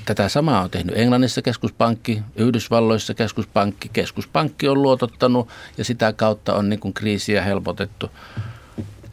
tätä 0.04 0.28
samaa 0.28 0.62
on 0.62 0.70
tehnyt 0.70 0.98
Englannissa 0.98 1.42
keskuspankki, 1.42 2.22
Yhdysvalloissa 2.36 3.14
keskuspankki, 3.14 3.90
keskuspankki 3.92 4.68
on 4.68 4.82
luotottanut 4.82 5.48
ja 5.78 5.84
sitä 5.84 6.12
kautta 6.12 6.54
on 6.54 6.68
niin 6.68 6.80
kuin 6.80 6.94
kriisiä 6.94 7.42
helpotettu. 7.42 8.10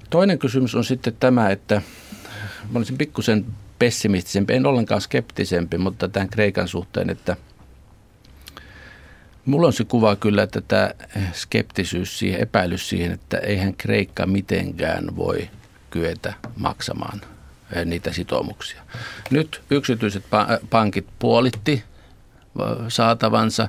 Toinen 0.09 0.39
kysymys 0.39 0.75
on 0.75 0.83
sitten 0.83 1.13
tämä, 1.19 1.49
että 1.49 1.81
mä 2.71 2.79
olisin 2.79 2.97
pikkusen 2.97 3.45
pessimistisempi, 3.79 4.53
en 4.53 4.65
ollenkaan 4.65 5.01
skeptisempi, 5.01 5.77
mutta 5.77 6.07
tämän 6.07 6.29
Kreikan 6.29 6.67
suhteen, 6.67 7.09
että– 7.09 7.37
Mulla 9.49 9.67
on 9.67 9.73
se 9.73 9.83
kuva 9.83 10.15
kyllä, 10.15 10.43
että 10.43 10.61
tämä 10.61 10.91
skeptisyys 11.33 12.19
siihen, 12.19 12.41
epäilys 12.41 12.89
siihen, 12.89 13.11
että 13.11 13.37
eihän 13.37 13.73
Kreikka 13.73 14.25
mitenkään 14.25 15.15
voi 15.15 15.49
kyetä 15.89 16.33
maksamaan 16.57 17.21
eh, 17.75 17.85
niitä 17.85 18.13
sitoumuksia. 18.13 18.81
Nyt 19.29 19.61
yksityiset 19.69 20.23
pankit 20.69 21.07
puolitti 21.19 21.83
saatavansa, 22.87 23.67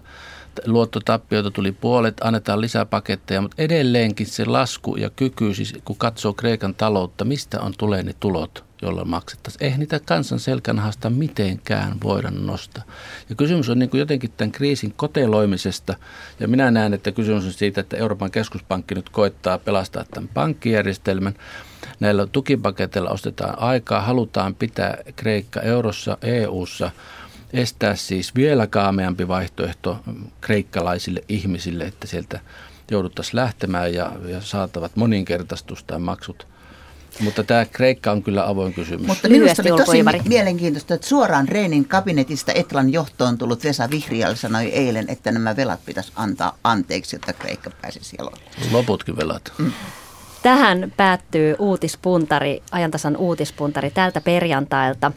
luottotappioita 0.67 1.51
tuli 1.51 1.73
puolet, 1.73 2.17
annetaan 2.21 2.61
lisäpaketteja, 2.61 3.41
mutta 3.41 3.63
edelleenkin 3.63 4.27
se 4.27 4.45
lasku 4.45 4.97
ja 4.97 5.11
kyky, 5.11 5.55
siis 5.55 5.75
kun 5.85 5.97
katsoo 5.97 6.33
Kreikan 6.33 6.75
taloutta, 6.75 7.25
mistä 7.25 7.61
on 7.61 7.73
tulee 7.79 8.03
ne 8.03 8.15
tulot– 8.21 8.65
jolla 8.83 9.05
maksettaisiin. 9.05 9.65
Eihän 9.65 9.81
niitä 9.81 10.01
kansan 10.05 10.39
selkänahasta 10.39 11.11
mitenkään 11.11 11.97
voida 12.03 12.31
nostaa. 12.31 12.85
Ja 13.29 13.35
kysymys 13.35 13.69
on 13.69 13.79
niin 13.79 13.91
kuin 13.91 13.99
jotenkin 13.99 14.33
tämän 14.37 14.53
kriisin 14.53 14.93
koteloimisesta. 14.97 15.97
Ja 16.41 16.49
minä 16.49 16.71
näen, 16.71 16.95
että 16.95 17.13
kysymys 17.13 17.45
on 17.45 17.53
siitä, 17.53 17.81
että 17.81 17.97
Euroopan 17.97 18.31
keskuspankki 18.31 18.95
nyt 18.95 19.09
koittaa 19.09 19.59
pelastaa 19.59 20.05
tämän 20.11 20.31
pankkijärjestelmän. 20.35 21.35
Näillä 22.01 22.27
tukipaketeilla 22.27 23.11
ostetaan 23.11 23.59
aikaa, 23.59 24.01
halutaan 24.01 24.55
pitää 24.55 24.97
Kreikka 25.17 25.61
eurossa, 25.61 26.19
EUssa, 26.23 26.91
estää 27.53 27.97
siis 27.97 28.35
vielä 28.35 28.67
kaameampi 28.67 29.29
vaihtoehto 29.29 30.01
kreikkalaisille 30.41 31.25
ihmisille, 31.29 31.85
että 31.85 32.07
sieltä 32.07 32.41
jouduttaisiin 32.91 33.37
lähtemään 33.37 33.95
ja, 33.95 34.13
ja 34.25 34.41
saatavat 34.41 34.97
moninkertaistusta 34.97 35.99
maksut 35.99 36.47
mutta 37.21 37.45
tämä 37.45 37.65
Kreikka 37.65 38.13
on 38.13 38.23
kyllä 38.23 38.49
avoin 38.49 38.75
kysymys. 38.75 39.07
Mutta 39.07 39.29
minusta 39.29 39.63
oli 39.63 39.85
tosi 39.85 40.29
mielenkiintoista, 40.29 40.95
että 40.95 41.07
suoraan 41.07 41.49
Reenin 41.49 41.85
kabinetista 41.85 42.53
Etlan 42.53 42.93
johtoon 42.93 43.39
tullut 43.39 43.65
Vesa 43.65 43.91
Vihrial 43.91 44.35
sanoi 44.35 44.67
eilen, 44.67 45.05
että 45.09 45.33
nämä 45.33 45.57
velat 45.57 45.81
pitäisi 45.87 46.13
antaa 46.17 46.59
anteeksi, 46.65 47.17
jotta 47.17 47.33
Kreikka 47.33 47.71
pääsisi 47.83 48.17
jaloille. 48.19 48.43
Loputkin 48.73 49.17
velat. 49.17 49.53
Mm. 49.59 49.73
Tähän 50.43 50.93
päättyy 50.97 51.57
uutispuntari, 51.59 52.63
ajantasan 52.71 53.17
uutispuntari 53.17 53.91
tältä 53.91 54.21
perjantailta. 54.21 55.13